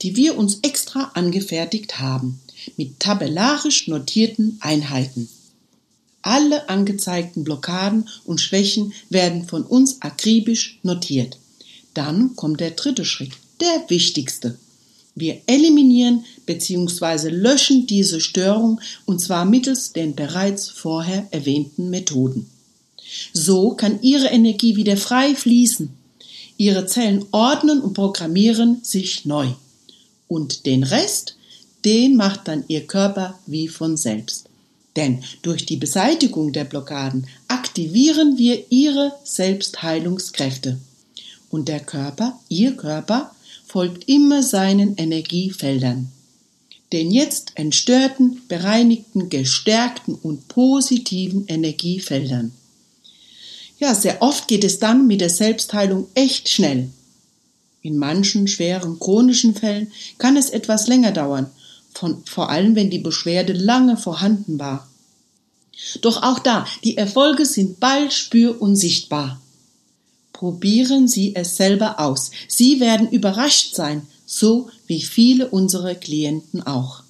die 0.01 0.15
wir 0.15 0.37
uns 0.37 0.59
extra 0.61 1.11
angefertigt 1.13 1.99
haben, 1.99 2.39
mit 2.77 2.99
tabellarisch 2.99 3.87
notierten 3.87 4.57
Einheiten. 4.61 5.29
Alle 6.21 6.69
angezeigten 6.69 7.43
Blockaden 7.43 8.09
und 8.25 8.41
Schwächen 8.41 8.93
werden 9.09 9.47
von 9.47 9.63
uns 9.63 10.01
akribisch 10.01 10.79
notiert. 10.81 11.37
Dann 11.93 12.35
kommt 12.35 12.59
der 12.61 12.71
dritte 12.71 13.05
Schritt, 13.05 13.31
der 13.61 13.85
wichtigste. 13.89 14.57
Wir 15.13 15.41
eliminieren 15.45 16.25
bzw. 16.45 17.29
löschen 17.29 17.87
diese 17.87 18.19
Störung 18.19 18.81
und 19.05 19.21
zwar 19.21 19.45
mittels 19.45 19.93
den 19.93 20.15
bereits 20.15 20.69
vorher 20.69 21.27
erwähnten 21.31 21.89
Methoden. 21.89 22.49
So 23.33 23.71
kann 23.71 24.01
Ihre 24.01 24.27
Energie 24.27 24.75
wieder 24.75 24.97
frei 24.97 25.35
fließen. 25.35 25.89
Ihre 26.57 26.85
Zellen 26.85 27.25
ordnen 27.31 27.81
und 27.81 27.93
programmieren 27.93 28.79
sich 28.83 29.25
neu. 29.25 29.47
Und 30.27 30.65
den 30.65 30.83
Rest, 30.83 31.35
den 31.83 32.15
macht 32.15 32.47
dann 32.47 32.63
Ihr 32.67 32.87
Körper 32.87 33.39
wie 33.45 33.67
von 33.67 33.97
selbst. 33.97 34.49
Denn 34.95 35.23
durch 35.41 35.65
die 35.65 35.75
Beseitigung 35.75 36.53
der 36.53 36.63
Blockaden 36.63 37.27
aktivieren 37.47 38.37
wir 38.37 38.71
ihre 38.71 39.13
Selbstheilungskräfte. 39.23 40.77
Und 41.49 41.67
der 41.67 41.81
Körper, 41.81 42.39
Ihr 42.47 42.77
Körper, 42.77 43.31
folgt 43.67 44.07
immer 44.07 44.41
seinen 44.41 44.95
Energiefeldern. 44.95 46.11
Den 46.93 47.11
jetzt 47.11 47.51
entstörten, 47.55 48.41
bereinigten, 48.47 49.29
gestärkten 49.29 50.15
und 50.15 50.47
positiven 50.47 51.45
Energiefeldern. 51.47 52.53
Ja, 53.85 53.93
sehr 53.93 54.23
oft 54.23 54.47
geht 54.47 54.63
es 54.63 54.79
dann 54.79 55.05
mit 55.05 55.21
der 55.21 55.29
Selbstheilung 55.29 56.07
echt 56.15 56.49
schnell. 56.49 56.89
In 57.83 57.99
manchen 57.99 58.47
schweren 58.47 58.97
chronischen 58.97 59.53
Fällen 59.53 59.91
kann 60.17 60.37
es 60.37 60.49
etwas 60.49 60.87
länger 60.87 61.11
dauern 61.11 61.51
von, 61.93 62.23
vor 62.25 62.49
allem 62.49 62.75
wenn 62.75 62.89
die 62.89 62.97
Beschwerde 62.97 63.53
lange 63.53 63.95
vorhanden 63.95 64.57
war. 64.57 64.89
Doch 66.01 66.23
auch 66.23 66.39
da, 66.39 66.65
die 66.83 66.97
Erfolge 66.97 67.45
sind 67.45 67.79
bald 67.79 68.11
spür- 68.11 68.59
und 68.59 68.75
sichtbar. 68.75 69.39
Probieren 70.33 71.07
Sie 71.07 71.35
es 71.35 71.55
selber 71.55 71.99
aus. 71.99 72.31
Sie 72.47 72.79
werden 72.79 73.11
überrascht 73.11 73.75
sein, 73.75 74.07
so 74.25 74.67
wie 74.87 75.03
viele 75.03 75.49
unserer 75.49 75.93
Klienten 75.93 76.65
auch. 76.65 77.03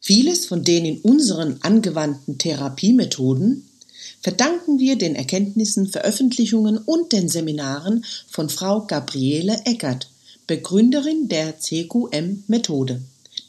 Vieles 0.00 0.46
von 0.46 0.64
den 0.64 0.86
in 0.86 1.00
unseren 1.00 1.58
angewandten 1.60 2.38
Therapiemethoden 2.38 3.68
verdanken 4.24 4.78
wir 4.78 4.96
den 4.96 5.16
Erkenntnissen, 5.16 5.86
Veröffentlichungen 5.86 6.78
und 6.78 7.12
den 7.12 7.28
Seminaren 7.28 8.06
von 8.26 8.48
Frau 8.48 8.86
Gabriele 8.86 9.60
Eckert, 9.66 10.08
Begründerin 10.46 11.28
der 11.28 11.60
CQM-Methode 11.60 13.02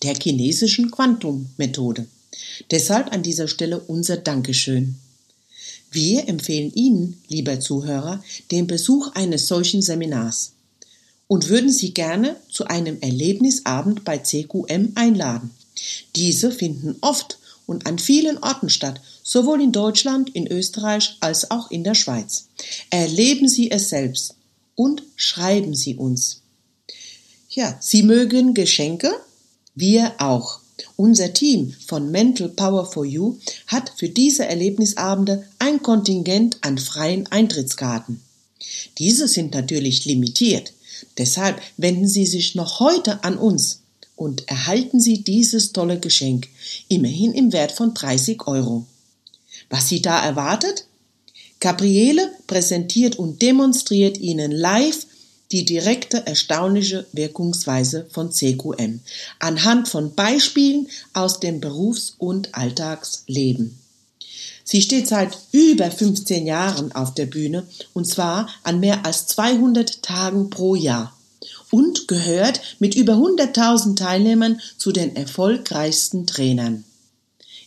der 0.03 0.15
chinesischen 0.15 0.91
Quantum-Methode. 0.91 2.07
Deshalb 2.71 3.13
an 3.13 3.23
dieser 3.23 3.47
Stelle 3.47 3.79
unser 3.79 4.17
Dankeschön. 4.17 4.95
Wir 5.91 6.27
empfehlen 6.27 6.73
Ihnen, 6.73 7.21
lieber 7.29 7.61
Zuhörer, 7.61 8.21
den 8.51 8.67
Besuch 8.67 9.13
eines 9.13 9.47
solchen 9.47 9.81
Seminars 9.81 10.55
und 11.27 11.47
würden 11.47 11.71
Sie 11.71 11.93
gerne 11.93 12.35
zu 12.51 12.65
einem 12.65 12.99
Erlebnisabend 12.99 14.03
bei 14.03 14.17
CQM 14.17 14.91
einladen. 14.95 15.51
Diese 16.17 16.51
finden 16.51 16.97
oft 16.99 17.37
und 17.65 17.87
an 17.87 17.99
vielen 17.99 18.37
Orten 18.37 18.69
statt, 18.69 19.01
sowohl 19.23 19.61
in 19.61 19.71
Deutschland, 19.71 20.29
in 20.35 20.47
Österreich 20.47 21.17
als 21.19 21.51
auch 21.51 21.71
in 21.71 21.83
der 21.83 21.95
Schweiz. 21.95 22.47
Erleben 22.89 23.47
Sie 23.47 23.71
es 23.71 23.89
selbst 23.89 24.35
und 24.75 25.03
schreiben 25.15 25.75
Sie 25.75 25.95
uns. 25.95 26.41
Ja, 27.49 27.77
Sie 27.79 28.03
mögen 28.03 28.53
Geschenke 28.53 29.13
wir 29.75 30.13
auch. 30.19 30.59
Unser 30.95 31.33
Team 31.33 31.73
von 31.85 32.09
Mental 32.09 32.47
Power 32.47 32.85
for 32.85 33.05
You 33.05 33.37
hat 33.67 33.91
für 33.97 34.07
diese 34.07 34.45
Erlebnisabende 34.45 35.45
ein 35.59 35.81
Kontingent 35.81 36.57
an 36.61 36.77
freien 36.77 37.27
Eintrittskarten. 37.27 38.21
Diese 38.97 39.27
sind 39.27 39.53
natürlich 39.53 40.05
limitiert. 40.05 40.71
Deshalb 41.17 41.61
wenden 41.75 42.07
Sie 42.07 42.25
sich 42.25 42.55
noch 42.55 42.79
heute 42.79 43.23
an 43.25 43.37
uns 43.37 43.81
und 44.15 44.47
erhalten 44.47 44.99
Sie 44.99 45.23
dieses 45.23 45.73
tolle 45.73 45.99
Geschenk, 45.99 46.47
immerhin 46.87 47.33
im 47.33 47.53
Wert 47.53 47.71
von 47.71 47.93
30 47.93 48.47
Euro. 48.47 48.85
Was 49.69 49.89
Sie 49.89 50.01
da 50.01 50.23
erwartet? 50.23 50.85
Gabriele 51.59 52.31
präsentiert 52.47 53.17
und 53.17 53.41
demonstriert 53.41 54.17
Ihnen 54.17 54.51
live 54.51 55.05
die 55.51 55.65
direkte 55.65 56.25
erstaunliche 56.25 57.05
Wirkungsweise 57.11 58.07
von 58.11 58.31
CQM 58.31 58.99
anhand 59.39 59.87
von 59.87 60.15
Beispielen 60.15 60.87
aus 61.13 61.39
dem 61.39 61.61
Berufs- 61.61 62.15
und 62.17 62.55
Alltagsleben. 62.55 63.79
Sie 64.63 64.81
steht 64.81 65.07
seit 65.07 65.37
über 65.51 65.91
15 65.91 66.47
Jahren 66.47 66.91
auf 66.91 67.13
der 67.13 67.27
Bühne 67.27 67.67
und 67.93 68.05
zwar 68.07 68.49
an 68.63 68.79
mehr 68.79 69.05
als 69.05 69.27
200 69.27 70.01
Tagen 70.01 70.49
pro 70.49 70.73
Jahr 70.75 71.14
und 71.75 72.07
gehört 72.07 72.61
mit 72.79 72.95
über 72.95 73.15
100.000 73.15 73.97
Teilnehmern 73.97 74.61
zu 74.77 74.93
den 74.93 75.13
erfolgreichsten 75.17 76.25
Trainern. 76.25 76.85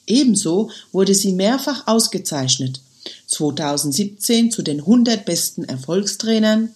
Ebenso 0.06 0.70
wurde 0.92 1.14
sie 1.14 1.32
mehrfach 1.32 1.86
ausgezeichnet. 1.86 2.80
2017 3.26 4.50
zu 4.50 4.62
den 4.62 4.80
100 4.80 5.26
besten 5.26 5.64
Erfolgstrainern, 5.64 6.70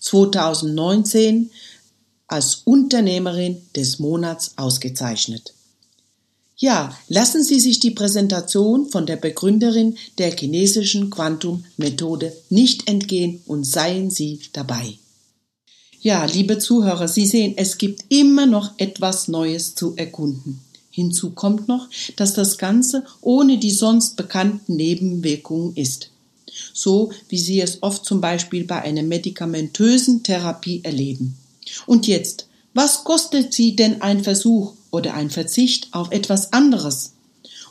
2019 0.00 1.50
als 2.26 2.62
Unternehmerin 2.64 3.62
des 3.76 4.00
Monats 4.00 4.54
ausgezeichnet. 4.56 5.54
Ja, 6.56 6.98
lassen 7.06 7.44
Sie 7.44 7.60
sich 7.60 7.78
die 7.78 7.92
Präsentation 7.92 8.88
von 8.88 9.06
der 9.06 9.16
Begründerin 9.16 9.98
der 10.18 10.36
chinesischen 10.36 11.10
Quantum-Methode 11.10 12.32
nicht 12.50 12.88
entgehen 12.88 13.42
und 13.46 13.62
seien 13.64 14.10
Sie 14.10 14.40
dabei. 14.52 14.98
Ja, 16.00 16.24
liebe 16.24 16.58
Zuhörer, 16.58 17.08
Sie 17.08 17.26
sehen, 17.26 17.54
es 17.56 17.78
gibt 17.78 18.04
immer 18.08 18.46
noch 18.46 18.72
etwas 18.78 19.28
Neues 19.28 19.74
zu 19.74 19.96
erkunden. 19.96 20.60
Hinzu 20.90 21.30
kommt 21.30 21.68
noch, 21.68 21.88
dass 22.16 22.32
das 22.32 22.58
Ganze 22.58 23.04
ohne 23.20 23.58
die 23.58 23.70
sonst 23.70 24.16
bekannten 24.16 24.76
Nebenwirkungen 24.76 25.74
ist 25.76 26.10
so 26.72 27.10
wie 27.28 27.38
Sie 27.38 27.60
es 27.60 27.82
oft 27.82 28.04
zum 28.04 28.20
Beispiel 28.20 28.64
bei 28.64 28.82
einer 28.82 29.02
medikamentösen 29.02 30.22
Therapie 30.22 30.80
erleben. 30.84 31.36
Und 31.86 32.06
jetzt, 32.06 32.48
was 32.74 33.04
kostet 33.04 33.52
Sie 33.52 33.76
denn 33.76 34.02
ein 34.02 34.22
Versuch 34.22 34.74
oder 34.90 35.14
ein 35.14 35.30
Verzicht 35.30 35.88
auf 35.92 36.10
etwas 36.12 36.52
anderes? 36.52 37.12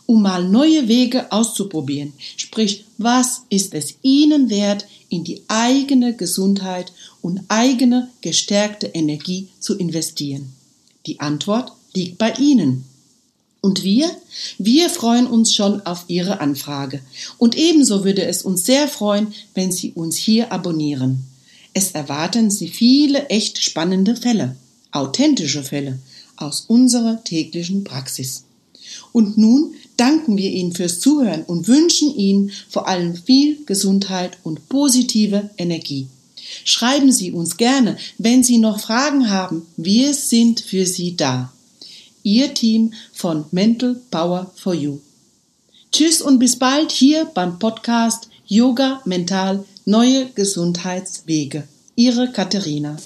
Um 0.08 0.22
mal 0.22 0.48
neue 0.48 0.88
Wege 0.88 1.32
auszuprobieren, 1.32 2.14
sprich, 2.38 2.86
was 2.98 3.42
ist 3.50 3.74
es 3.74 3.96
Ihnen 4.04 4.50
wert, 4.50 4.86
in 5.10 5.24
die 5.24 5.42
eigene 5.48 6.16
Gesundheit 6.16 6.92
und 7.22 7.42
eigene 7.48 8.10
gestärkte 8.22 8.88
Energie 8.88 9.50
zu 9.60 9.78
investieren? 9.78 10.54
Die 11.06 11.20
Antwort 11.20 11.72
liegt 11.94 12.18
bei 12.18 12.34
Ihnen. 12.34 12.86
Und 13.62 13.84
wir? 13.84 14.12
Wir 14.60 14.92
freuen 14.92 15.26
uns 15.26 15.56
schon 15.56 15.82
auf 15.88 16.06
Ihre 16.08 16.40
Anfrage. 16.40 17.02
Und 17.40 17.58
ebenso 17.58 18.06
würde 18.06 18.24
es 18.26 18.44
uns 18.44 18.64
sehr 18.64 18.88
freuen, 18.88 19.34
wenn 19.56 19.72
Sie 19.72 19.92
uns 19.94 20.18
hier 20.18 20.52
abonnieren. 20.52 21.24
Es 21.74 21.92
erwarten 21.92 22.52
Sie 22.52 22.68
viele 22.68 23.28
echt 23.30 23.58
spannende 23.58 24.16
Fälle, 24.16 24.56
authentische 24.92 25.64
Fälle 25.64 25.98
aus 26.38 26.66
unserer 26.68 27.24
täglichen 27.24 27.84
Praxis. 27.84 28.44
Und 29.12 29.38
nun 29.38 29.74
danken 29.98 30.38
wir 30.38 30.50
Ihnen 30.52 30.74
fürs 30.74 31.00
Zuhören 31.00 31.44
und 31.44 31.68
wünschen 31.68 32.16
Ihnen 32.16 32.52
vor 32.70 32.88
allem 32.88 33.16
viel 33.16 33.64
Gesundheit 33.66 34.38
und 34.44 34.70
positive 34.70 35.50
Energie. 35.58 36.08
Schreiben 36.64 37.12
Sie 37.12 37.32
uns 37.32 37.58
gerne, 37.58 37.98
wenn 38.18 38.44
Sie 38.44 38.58
noch 38.58 38.80
Fragen 38.80 39.30
haben. 39.30 39.66
Wir 39.78 40.14
sind 40.14 40.60
für 40.60 40.86
Sie 40.86 41.16
da. 41.16 41.52
Ihr 42.24 42.54
Team 42.54 42.94
von 43.14 43.46
Mental 43.52 44.00
Power 44.12 44.52
for 44.56 44.74
You. 44.74 45.00
Tschüss 45.92 46.22
und 46.22 46.40
bis 46.40 46.58
bald 46.58 46.92
hier 46.92 47.26
beim 47.26 47.60
Podcast 47.60 48.30
Yoga 48.48 49.02
Mental 49.06 49.64
Neue 49.86 50.28
Gesundheitswege. 50.34 51.68
Ihre 51.96 52.32
Katharina. 52.32 52.98